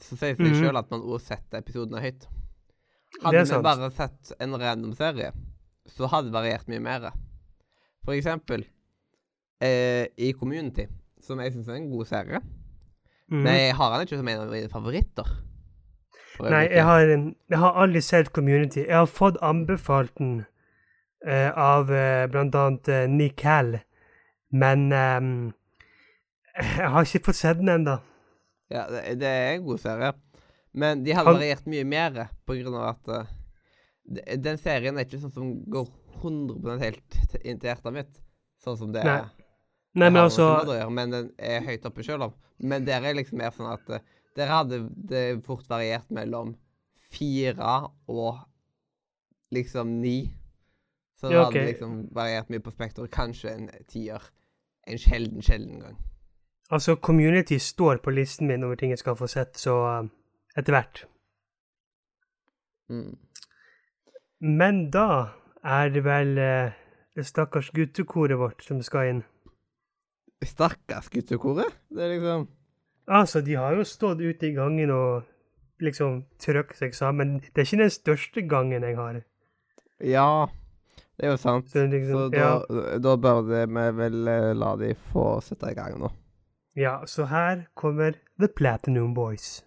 så 0.00 0.14
sier 0.16 0.36
det 0.36 0.44
seg 0.46 0.52
Mhm. 0.54 0.60
selv 0.62 0.78
at 0.78 0.90
man 0.92 1.00
også 1.02 1.26
setter 1.34 1.58
episodene 1.58 2.00
høyt. 2.04 2.28
Hadde 3.24 3.42
vi 3.50 3.62
bare 3.66 3.90
sett 3.90 4.32
en 4.40 4.54
random 4.54 4.92
serie, 4.94 5.32
så 5.90 6.06
hadde 6.08 6.30
det 6.30 6.36
variert 6.36 6.68
mye 6.70 6.78
mer. 6.80 7.08
For 8.06 8.14
eksempel 8.14 8.62
eh, 9.60 10.06
i 10.16 10.30
Community, 10.38 10.86
som 11.20 11.40
jeg 11.42 11.52
syns 11.52 11.68
er 11.68 11.74
en 11.80 11.90
god 11.90 12.06
serie. 12.06 12.38
mm. 13.28 13.42
Men 13.42 13.54
jeg 13.58 13.74
har 13.76 13.90
den 13.98 14.06
ikke 14.06 14.16
som 14.22 14.28
en 14.28 14.40
av 14.40 14.50
mine 14.54 14.68
favoritter. 14.70 15.26
Nei, 16.40 16.62
jeg 16.72 16.84
har, 16.86 17.00
en, 17.12 17.26
jeg 17.50 17.58
har 17.58 17.74
aldri 17.82 18.00
sett 18.00 18.30
Community. 18.32 18.86
Jeg 18.86 18.96
har 18.96 19.06
fått 19.10 19.36
anbefalt 19.42 20.14
den 20.16 20.46
eh, 21.26 21.50
av 21.52 21.90
eh, 21.92 22.26
blant 22.32 22.54
annet 22.54 22.88
eh, 22.88 23.06
Nick 23.10 23.42
Hall, 23.44 23.80
men 24.50 24.86
um, 24.92 25.32
jeg 26.56 26.90
har 26.92 27.06
ikke 27.06 27.30
fått 27.30 27.40
sett 27.40 27.60
den 27.60 27.72
ennå. 27.72 27.98
Ja, 28.70 28.86
det, 28.90 29.18
det 29.22 29.28
er 29.30 29.52
en 29.56 29.66
god 29.66 29.82
serie. 29.82 30.12
Men 30.72 31.02
de 31.02 31.14
har 31.16 31.26
variert 31.26 31.66
mye 31.66 31.86
mer 31.88 32.18
på 32.46 32.54
grunn 32.60 32.76
av 32.78 32.92
at 32.92 33.10
uh, 33.10 33.30
den 34.38 34.58
serien 34.62 34.98
er 34.98 35.06
ikke 35.06 35.22
sånn 35.22 35.34
som 35.34 35.52
går 35.70 35.88
100% 36.20 36.84
helt 36.84 37.18
inn 37.42 37.58
til 37.58 37.70
hjertet 37.70 37.96
mitt. 37.96 38.20
Sånn 38.62 38.78
som 38.78 38.94
det 38.94 39.02
Nei. 39.06 39.16
er. 39.22 39.30
Nei, 39.98 40.06
men 40.06 40.22
altså 40.22 40.46
gjøre, 40.68 40.90
Men 40.94 41.10
den 41.10 41.30
er 41.42 41.64
høyt 41.66 41.86
oppe 41.88 42.04
sjøl 42.06 42.28
om. 42.28 42.34
Men 42.62 42.84
der 42.86 43.02
er 43.02 43.16
liksom 43.18 43.40
mer 43.40 43.54
sånn 43.56 43.72
at 43.72 43.88
uh, 43.90 44.02
der 44.38 44.50
hadde 44.50 44.84
det 45.10 45.24
fort 45.46 45.66
variert 45.70 46.06
mellom 46.14 46.54
fire 47.10 47.88
og 48.06 48.44
liksom 49.50 49.96
ni. 50.02 50.30
Så 51.18 51.28
det 51.28 51.36
Ja, 51.36 51.48
hadde 51.48 51.66
liksom 51.66 51.96
variert 52.14 52.52
mye 52.52 52.62
på 52.62 52.72
spekter. 52.72 53.08
Kanskje 53.10 53.56
en 53.56 53.66
tier. 53.90 54.22
En 54.86 54.98
sjelden, 54.98 55.42
sjelden 55.42 55.80
gang. 55.80 55.98
Altså, 56.70 56.94
Community 56.96 57.58
står 57.58 57.96
på 58.04 58.10
listen 58.10 58.46
min 58.46 58.64
over 58.64 58.74
ting 58.74 58.90
jeg 58.90 58.98
skal 58.98 59.16
få 59.16 59.26
sett, 59.26 59.58
så 59.58 59.74
uh, 59.84 60.06
etter 60.56 60.72
hvert. 60.72 61.02
Mm. 62.88 63.18
Men 64.40 64.90
da 64.90 65.34
er 65.64 65.90
det 65.94 66.04
vel 66.04 66.38
uh, 66.38 66.72
det 67.16 67.26
stakkars 67.26 67.70
guttekoret 67.74 68.38
vårt 68.38 68.62
som 68.64 68.82
skal 68.82 69.08
inn. 69.08 69.22
Stakkars 70.46 71.10
guttekoret. 71.10 71.74
Det 71.90 72.04
er 72.04 72.14
liksom 72.14 72.48
Altså, 73.10 73.40
de 73.40 73.54
har 73.54 73.74
jo 73.74 73.84
stått 73.84 74.20
ute 74.20 74.46
i 74.46 74.54
gangen 74.54 74.90
og 74.94 75.22
liksom 75.82 76.24
trøkt 76.38 76.78
seg 76.78 76.94
sammen. 76.94 77.40
Det 77.40 77.58
er 77.58 77.66
ikke 77.66 77.82
den 77.82 77.90
største 77.90 78.42
gangen 78.46 78.84
jeg 78.86 78.96
har. 78.96 79.16
Ja, 80.00 80.46
det 81.20 81.26
er 81.28 81.34
jo 81.34 81.36
sant. 81.40 81.66
Så 81.68 81.82
liksom, 81.86 82.16
Så 82.16 82.28
da, 82.32 82.44
ja. 82.72 82.98
da 83.04 83.16
bør 83.20 83.42
det 83.44 83.66
vi 83.68 83.86
vel 83.98 84.28
eh, 84.32 84.52
la 84.56 84.70
de 84.80 84.94
få 85.12 85.26
sette 85.44 85.68
i 85.72 85.76
gang 85.76 85.98
nå. 86.00 86.08
ja, 86.78 87.02
så 87.06 87.26
her 87.28 87.66
kommer 87.74 88.14
The 88.40 88.48
Platinum 88.48 89.12
Boys. 89.14 89.62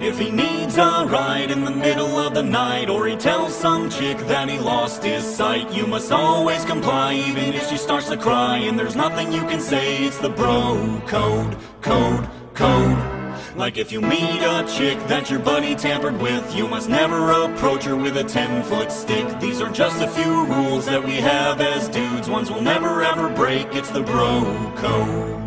If 0.00 0.18
he 0.18 0.30
needs 0.30 0.76
a 0.78 1.06
ride 1.06 1.50
in 1.52 1.64
the 1.64 1.70
middle 1.70 2.18
of 2.18 2.34
the 2.34 2.42
night, 2.42 2.90
or 2.90 3.06
he 3.06 3.16
tells 3.16 3.54
some 3.54 3.88
chick 3.88 4.18
that 4.26 4.48
he 4.48 4.58
lost 4.58 5.04
his 5.04 5.22
sight, 5.24 5.72
you 5.72 5.86
must 5.86 6.10
always 6.10 6.64
comply, 6.64 7.14
even 7.14 7.54
if 7.54 7.68
she 7.68 7.76
starts 7.76 8.08
to 8.08 8.16
cry. 8.16 8.56
And 8.58 8.76
there's 8.78 8.96
nothing 8.96 9.32
you 9.32 9.42
can 9.42 9.60
say, 9.60 10.04
it's 10.04 10.18
the 10.18 10.30
bro 10.30 11.00
code, 11.06 11.56
code, 11.82 12.28
code. 12.54 13.11
Like 13.56 13.76
if 13.76 13.92
you 13.92 14.00
meet 14.00 14.40
a 14.40 14.66
chick 14.66 14.98
that 15.08 15.30
your 15.30 15.38
buddy 15.38 15.74
tampered 15.74 16.18
with, 16.20 16.54
you 16.56 16.66
must 16.66 16.88
never 16.88 17.30
approach 17.32 17.84
her 17.84 17.96
with 17.96 18.16
a 18.16 18.24
10 18.24 18.62
foot 18.62 18.90
stick. 18.90 19.40
These 19.40 19.60
are 19.60 19.70
just 19.70 20.00
a 20.02 20.08
few 20.08 20.46
rules 20.46 20.86
that 20.86 21.04
we 21.04 21.16
have 21.16 21.60
as 21.60 21.88
dudes, 21.88 22.30
ones 22.30 22.50
we'll 22.50 22.62
never 22.62 23.02
ever 23.02 23.28
break. 23.28 23.66
It's 23.74 23.90
the 23.90 24.02
bro 24.02 24.72
code. 24.76 25.38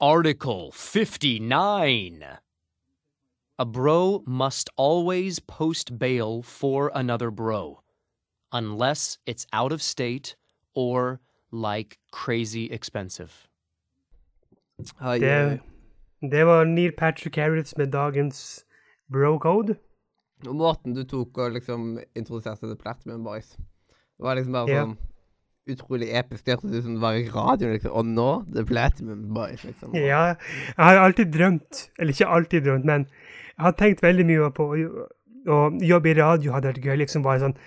Article 0.00 0.72
59. 0.72 2.24
A 3.58 3.64
bro 3.64 4.22
must 4.24 4.70
always 4.76 5.38
post 5.40 5.98
bail 5.98 6.42
for 6.42 6.90
another 6.94 7.30
bro, 7.30 7.82
unless 8.52 9.18
it's 9.26 9.46
out 9.52 9.72
of 9.72 9.82
state 9.82 10.36
or 10.74 11.20
like 11.50 11.98
crazy 12.10 12.66
expensive. 12.70 13.48
Oi, 15.04 15.18
Det, 15.18 15.52
oi. 15.52 15.60
Det 16.22 16.46
var 16.46 16.64
Neil 16.64 16.92
Patrick 16.92 17.36
Harris 17.36 17.76
med 17.76 17.92
dagens 17.92 18.64
bro-code. 19.12 19.76
Og 20.46 20.54
måten 20.54 20.94
du 20.94 21.04
tok 21.04 21.38
og 21.38 21.52
liksom 21.52 21.98
introduserte 22.14 22.66
The 22.66 22.76
Platinum 22.78 23.24
Boys 23.24 23.56
Det 23.56 24.22
var 24.22 24.38
liksom 24.38 24.54
bare 24.54 24.76
sånn 24.76 24.96
utrolig 25.68 26.08
episk. 26.16 26.44
Det 26.46 26.54
hørtes 26.54 26.78
ut 26.78 26.84
som 26.86 26.94
det 26.96 27.02
var 27.02 27.16
i 27.18 27.26
radioen, 27.28 27.74
liksom. 27.76 27.92
Og 27.92 28.06
nå 28.06 28.28
The 28.54 28.64
Platinum 28.64 29.26
Boys, 29.34 29.64
liksom. 29.64 29.92
Ja, 29.94 30.22
jeg 30.32 30.78
har 30.78 31.02
alltid 31.02 31.32
drømt, 31.34 31.82
eller 31.98 32.14
ikke 32.14 32.30
alltid 32.38 32.64
drømt, 32.64 32.88
men 32.88 33.04
jeg 33.58 33.66
har 33.66 33.76
tenkt 33.76 34.02
veldig 34.02 34.26
mye 34.28 34.48
på 34.56 34.68
å 34.72 35.58
jobbe 35.82 36.10
i 36.12 36.16
radio 36.18 36.54
hadde 36.54 36.72
vært 36.72 36.86
gøy. 36.86 36.96
Liksom 37.02 37.26
bare 37.26 37.44
sånn 37.44 37.58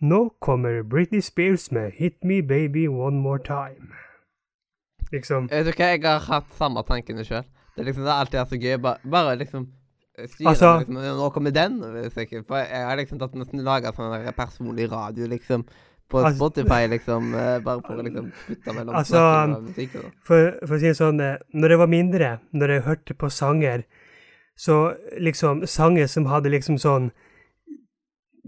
Nå 0.00 0.30
kommer 0.40 0.80
Britney 0.82 1.20
Spears 1.20 1.68
med 1.72 1.92
'Hit 1.92 2.24
Me 2.24 2.40
Baby 2.40 2.86
One 2.88 3.20
More 3.20 3.42
Time'. 3.44 3.92
Liksom. 5.12 5.50
Vet 5.50 5.66
du 5.66 5.72
hva, 5.72 5.90
jeg 5.90 6.02
har 6.04 6.22
hatt 6.24 6.54
samme 6.56 6.82
tankene 6.88 7.24
sjøl. 7.26 7.44
Det 7.80 7.86
liksom 7.88 8.04
det 8.04 8.12
er 8.12 8.20
alltid 8.24 8.48
så 8.52 8.58
gøy. 8.60 8.76
Bare, 8.84 8.98
bare 9.10 9.36
liksom 9.40 9.68
eh, 10.18 10.26
styre 10.28 10.48
Altså- 10.52 10.72
liksom, 10.80 10.94
Nå 11.20 11.30
kommer 11.32 11.50
den. 11.56 11.78
jeg 11.80 12.44
For 12.46 12.56
jeg 12.60 12.84
har 12.86 12.96
liksom 13.00 13.18
tatt 13.18 13.34
nesten 13.40 13.62
laga 13.64 13.92
sånn 13.96 14.12
der 14.24 14.32
personlig 14.36 14.90
radio, 14.92 15.26
liksom. 15.26 15.64
På 16.10 16.18
Altså- 16.24 16.36
Spotify, 16.36 16.86
liksom. 16.90 17.34
eh, 17.34 17.58
Bare 17.64 17.80
for 17.86 17.96
å 17.96 18.02
liksom 18.04 18.32
putte 18.46 18.74
mellom 18.74 18.94
Altså, 18.94 19.16
og 19.16 19.62
musikk. 19.64 19.94
og 19.96 20.02
sånn. 20.02 20.12
For, 20.26 20.58
for 20.66 20.74
å 20.76 20.80
si 20.80 20.86
det 20.86 20.96
sånn, 20.98 21.20
eh, 21.20 21.38
når 21.54 21.68
jeg 21.70 21.78
var 21.78 21.86
mindre, 21.86 22.30
når 22.52 22.68
jeg 22.68 22.82
hørte 22.82 23.14
på 23.14 23.30
sanger, 23.30 23.84
så 24.58 24.94
liksom 25.18 25.66
sanger 25.66 26.06
som 26.06 26.26
hadde 26.26 26.50
liksom 26.50 26.76
sånn 26.78 27.10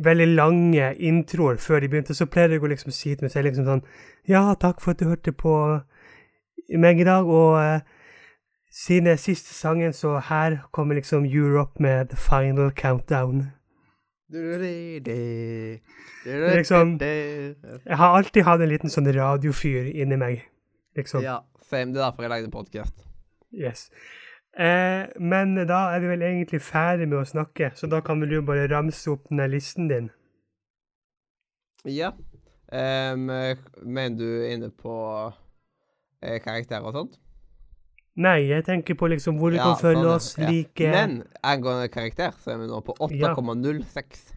veldig 0.03 0.35
lange 0.37 0.95
introer 0.99 1.57
før 1.61 1.81
de 1.81 1.89
begynte, 1.89 2.15
så 2.17 2.27
pleide 2.27 2.53
jeg 2.57 2.63
å 2.65 2.69
liksom 2.69 2.93
si 2.93 3.15
til 3.15 3.25
meg 3.27 3.31
selv 3.33 3.47
liksom 3.51 3.65
sånn 3.69 3.83
Ja, 4.29 4.55
takk 4.55 4.81
for 4.81 4.93
at 4.93 4.99
du 4.99 5.05
hørte 5.07 5.33
på 5.33 5.83
meg 6.79 7.01
i 7.01 7.05
dag, 7.05 7.27
og 7.27 7.83
siden 8.73 9.19
siste 9.19 9.55
sangen, 9.55 9.93
så 9.93 10.19
her 10.19 10.57
kommer 10.73 10.95
liksom 10.95 11.25
Europe 11.25 11.83
med 11.83 12.09
The 12.09 12.17
Final 12.17 12.71
Countdown. 12.73 13.53
Liksom- 16.25 16.99
Jeg 17.87 17.97
har 17.97 18.17
alltid 18.17 18.43
hatt 18.45 18.61
en 18.61 18.69
liten 18.69 18.89
sånn 18.91 19.13
radiofyr 19.13 19.91
inni 19.95 20.17
meg, 20.17 20.43
liksom. 20.97 21.23
Ja, 21.23 21.41
same. 21.63 21.93
Det 21.93 22.01
er 22.01 22.05
derfor 22.11 22.23
jeg 22.23 22.31
lagde 22.31 22.51
podkast. 22.51 23.05
Yes. 23.53 23.91
Eh, 24.59 25.07
men 25.21 25.55
da 25.67 25.95
er 25.95 26.01
vi 26.01 26.07
vel 26.09 26.23
egentlig 26.23 26.61
ferdig 26.61 27.09
med 27.09 27.19
å 27.19 27.25
snakke, 27.29 27.73
så 27.75 27.89
da 27.89 28.01
kan 28.01 28.21
vel 28.21 28.29
du 28.31 28.43
bare 28.43 28.69
ramse 28.69 29.09
opp 29.11 29.29
den 29.29 29.39
der 29.39 29.49
listen 29.49 29.89
din. 29.89 30.11
Ja. 31.85 32.13
Um, 32.73 33.27
mener 33.85 34.17
du 34.17 34.45
inne 34.49 34.71
på 34.71 35.33
eh, 36.23 36.39
karakterer 36.41 36.85
og 36.87 36.93
sånt? 36.95 37.19
Nei, 38.21 38.43
jeg 38.51 38.65
tenker 38.67 38.95
på 39.01 39.09
liksom 39.09 39.39
hvor 39.41 39.51
du 39.51 39.57
Ja, 39.57 39.71
kan 39.71 39.79
følge 39.81 40.03
sånn, 40.03 40.15
oss, 40.17 40.39
Ja. 40.39 40.49
like 40.51 40.91
Men 40.93 41.23
angående 41.43 41.89
karakter, 41.89 42.33
så 42.43 42.53
er 42.53 42.59
vi 42.61 42.67
nå 42.69 42.81
på 42.85 42.95
8,06. 43.01 44.33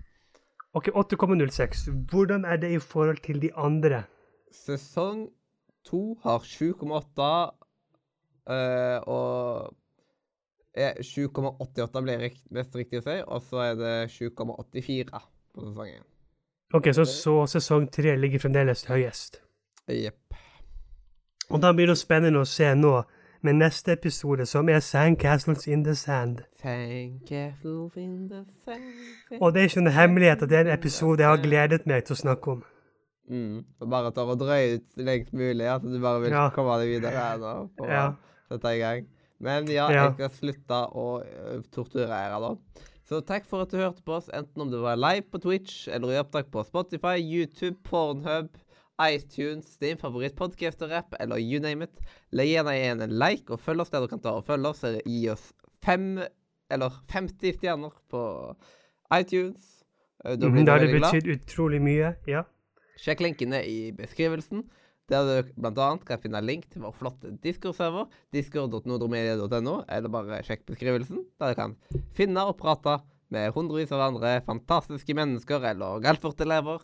Ok, 0.76 0.88
8,06. 0.96 1.90
Hvordan 2.12 2.46
er 2.46 2.58
det 2.58 2.72
i 2.72 2.80
forhold 2.80 3.20
til 3.24 3.40
de 3.42 3.52
andre? 3.56 4.06
Sesong 4.52 5.30
to 5.86 6.16
har 6.24 6.40
7,8, 6.40 7.52
eh, 8.48 9.00
og 9.08 9.76
eh, 10.74 10.94
7,88 11.02 12.02
blir 12.04 12.32
mest 12.52 12.76
riktig 12.76 13.00
å 13.02 13.04
si, 13.04 13.18
og 13.28 13.42
så 13.44 13.62
er 13.72 13.76
det 13.76 13.94
7,84 14.12 15.10
på 15.54 15.62
sesongen. 15.68 16.04
Ok, 16.74 16.90
så, 16.96 17.06
så 17.06 17.36
sesong 17.48 17.90
tre 17.92 18.16
ligger 18.18 18.40
fremdeles 18.40 18.86
høyest. 18.90 19.42
Jepp. 19.88 20.34
Og 21.52 21.62
da 21.62 21.72
blir 21.78 21.88
det 21.92 21.98
spennende 22.00 22.42
å 22.42 22.48
se 22.50 22.72
nå 22.76 23.04
med 23.46 23.54
neste 23.62 23.94
episode, 23.94 24.46
som 24.50 24.70
er 24.70 24.80
Sandcastles 24.84 25.68
in 25.68 25.84
the 25.86 25.94
Sand. 25.96 26.40
Sandcastles 26.62 27.96
in 27.98 28.30
the 28.30 28.44
sand. 28.66 29.40
Og 29.42 29.54
det 29.54 29.62
er 29.62 29.70
ikke 29.70 29.84
noe 29.86 29.94
hemmelighet 29.96 30.44
at 30.46 30.50
det 30.52 30.58
er 30.58 30.68
en 30.68 30.74
episode 30.80 31.22
jeg 31.24 31.30
har 31.30 31.42
gledet 31.44 31.86
meg 31.90 32.06
til 32.08 32.16
å 32.18 32.22
snakke 32.22 32.56
om. 32.56 32.64
Mm. 33.30 33.60
Og 33.82 33.90
bare 33.90 34.12
tar 34.14 34.30
og 34.30 34.40
drøyer 34.42 34.76
ut 34.80 35.00
lengst 35.02 35.34
mulig, 35.34 35.66
at 35.70 35.82
du 35.86 36.00
bare 36.02 36.22
vil 36.22 36.32
Ja. 36.36 36.50
komme 36.54 36.80
deg 36.82 36.92
videre 36.96 37.12
her 37.18 37.38
nå. 37.42 37.54
For 37.78 37.88
Ja. 37.92 38.08
å 38.12 38.54
sette 38.54 38.76
i 38.76 38.80
gang. 38.80 39.06
Men 39.40 39.68
ja, 39.68 39.90
Ja. 39.92 40.04
jeg 40.10 40.14
skal 40.14 40.30
slutte 40.30 40.82
å 40.94 41.08
torturere 41.72 42.08
dere 42.08 42.40
da. 42.42 42.56
Så 43.06 43.22
takk 43.26 43.46
for 43.46 43.62
at 43.62 43.70
du 43.70 43.78
hørte 43.78 44.02
på 44.04 44.14
oss, 44.18 44.30
enten 44.34 44.62
om 44.62 44.72
det 44.72 44.80
var 44.82 44.96
live 44.96 45.26
på 45.32 45.40
Twitch, 45.42 45.88
eller 45.88 46.08
i 46.14 46.20
opptak 46.24 46.50
på 46.52 46.64
Spotify, 46.66 47.18
YouTube, 47.22 47.78
Pornhub, 47.84 48.50
iTunes, 49.02 49.78
din 49.82 49.98
favorittpodcast 49.98 50.82
og 50.86 50.92
rapp, 50.92 51.16
eller 51.20 51.38
you 51.42 51.60
name 51.60 51.84
it. 51.84 52.00
Legg 52.32 52.48
gjerne 52.54 52.76
igjen 52.78 53.02
en 53.02 53.16
like, 53.20 53.50
og 53.52 53.60
følg 53.60 53.82
oss 53.82 53.90
der 53.92 54.00
du 54.06 54.08
kan 54.08 54.20
ta 54.24 54.32
og 54.38 54.46
følge 54.48 54.68
oss. 54.72 54.84
eller 54.84 55.02
Gi 55.06 55.30
oss 55.30 55.52
fem, 55.84 56.20
eller 56.72 56.90
50 57.12 57.58
stjerner 57.60 57.92
på 58.10 58.56
iTunes. 59.14 59.84
Eh, 60.26 60.36
Da 60.36 60.48
blir 60.48 60.50
Mhm, 60.50 60.56
vi 60.56 60.64
Da 60.66 60.72
har 60.72 60.80
det 60.80 61.02
betyr 61.02 61.36
utrolig 61.36 61.82
mye. 61.82 62.16
Ja. 62.28 62.44
Sjekk 62.98 63.20
linkene 63.20 63.60
i 63.68 63.92
beskrivelsen, 63.92 64.64
der 65.10 65.44
du 65.44 65.52
bl.a. 65.60 65.98
kan 65.98 66.18
finne 66.22 66.42
link 66.42 66.70
til 66.72 66.82
vår 66.82 66.94
flotte 66.96 67.38
Discord-server, 67.44 68.08
discord.nordromedia.no, 68.34 69.84
eller 69.90 70.10
bare 70.10 70.42
sjekk 70.44 70.66
beskrivelsen, 70.66 71.26
der 71.40 71.54
du 71.54 71.56
kan 71.60 71.76
finne 72.16 72.38
og 72.48 72.58
prate 72.58 73.02
med 73.30 73.52
hundrevis 73.54 73.92
av 73.92 74.02
andre 74.14 74.42
fantastiske 74.46 75.14
mennesker 75.14 75.64
eller 75.72 76.00
Galfort-elever. 76.00 76.80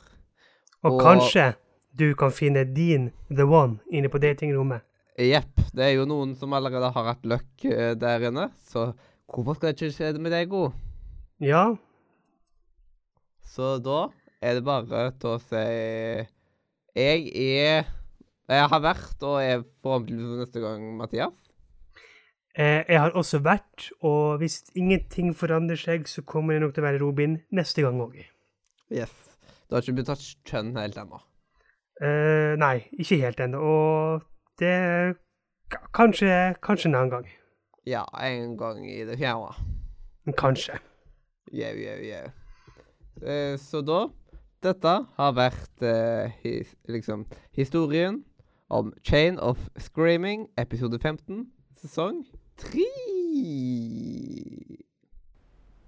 Og, 0.83 0.91
Og- 0.93 1.01
kanskje 1.01 1.55
du 1.97 2.13
kan 2.15 2.31
finne 2.31 2.63
din 2.65 3.09
the 3.29 3.43
one 3.45 3.79
inne 3.91 4.09
på 4.09 4.19
datingrommet. 4.21 4.81
Jepp, 5.21 5.59
det 5.75 5.83
er 5.85 5.93
jo 5.97 6.05
noen 6.09 6.31
som 6.39 6.53
allerede 6.55 6.89
har 6.95 7.07
hatt 7.11 7.25
løkk 7.27 7.65
eh, 7.67 7.93
der 7.99 8.23
inne, 8.29 8.47
så 8.65 8.91
hvorfor 9.31 9.57
skal 9.59 9.71
det 9.71 9.75
ikke 9.81 9.95
skje 9.97 10.11
med 10.23 10.31
deg, 10.33 10.47
god? 10.49 10.71
Ja, 11.43 11.75
Så 13.51 13.77
da 13.83 14.05
er 14.41 14.55
det 14.57 14.63
bare 14.63 15.11
til 15.19 15.33
å 15.33 15.39
si 15.43 15.61
Jeg 16.95 17.27
er 17.35 17.85
Jeg 18.51 18.67
har 18.71 18.81
vært, 18.83 19.15
og 19.23 19.37
er 19.43 19.63
forhåpentligvis 19.83 20.39
neste 20.41 20.59
gang 20.63 20.85
Mathias. 20.99 21.33
eh, 22.55 22.83
jeg 22.89 22.99
har 22.99 23.11
også 23.15 23.39
vært, 23.43 23.91
og 24.03 24.37
hvis 24.41 24.61
ingenting 24.75 25.33
forandrer 25.35 25.79
seg, 25.79 26.07
så 26.07 26.21
kommer 26.21 26.53
jeg 26.53 26.61
nok 26.65 26.73
til 26.75 26.83
å 26.83 26.87
være 26.89 26.99
Robin 27.03 27.37
neste 27.51 27.81
gang 27.85 27.99
òg. 28.03 28.17
Yes. 28.91 29.13
Du 29.69 29.75
har 29.75 29.81
ikke 29.85 29.95
begynt 30.01 30.09
å 30.11 30.15
ta 30.15 30.51
kjønn 30.51 30.73
helt 30.75 30.97
ennå. 30.99 31.21
Eh, 32.01 32.57
nei, 32.57 32.87
ikke 32.99 33.21
helt 33.21 33.39
ennå. 33.39 33.59
Og 33.59 34.21
det 34.59 35.15
Kanskje, 35.93 36.55
kanskje 36.59 36.89
en 36.89 36.95
annen 36.95 37.09
gang. 37.09 37.27
Ja, 37.87 38.03
en 38.19 38.57
gang 38.57 38.91
i 38.91 39.05
det 39.07 39.17
fjerde. 39.17 39.53
Kanskje. 40.37 40.73
Jau, 41.53 41.75
jau, 41.75 41.99
jau. 42.03 42.31
Eh, 43.21 43.59
så 43.59 43.81
da 43.81 44.09
Dette 44.61 44.91
har 45.17 45.31
vært 45.33 45.81
uh, 45.81 46.29
his, 46.43 46.75
liksom 46.85 47.25
historien 47.51 48.23
om 48.69 48.93
Chain 49.01 49.39
of 49.39 49.57
Screaming, 49.77 50.49
episode 50.55 50.99
15, 51.01 51.47
sesong 51.81 52.27
3. 52.57 52.85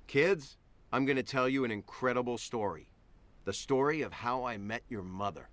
Kids, 0.08 0.58
I'm 0.92 1.06
going 1.06 1.18
to 1.18 1.24
tell 1.24 1.48
you 1.48 1.66
an 1.66 1.72
incredible 1.72 2.40
story. 2.40 2.90
The 3.46 3.54
story 3.54 4.02
of 4.02 4.12
how 4.12 4.44
I 4.44 4.58
met 4.58 4.82
your 4.90 5.04
mother. 5.04 5.53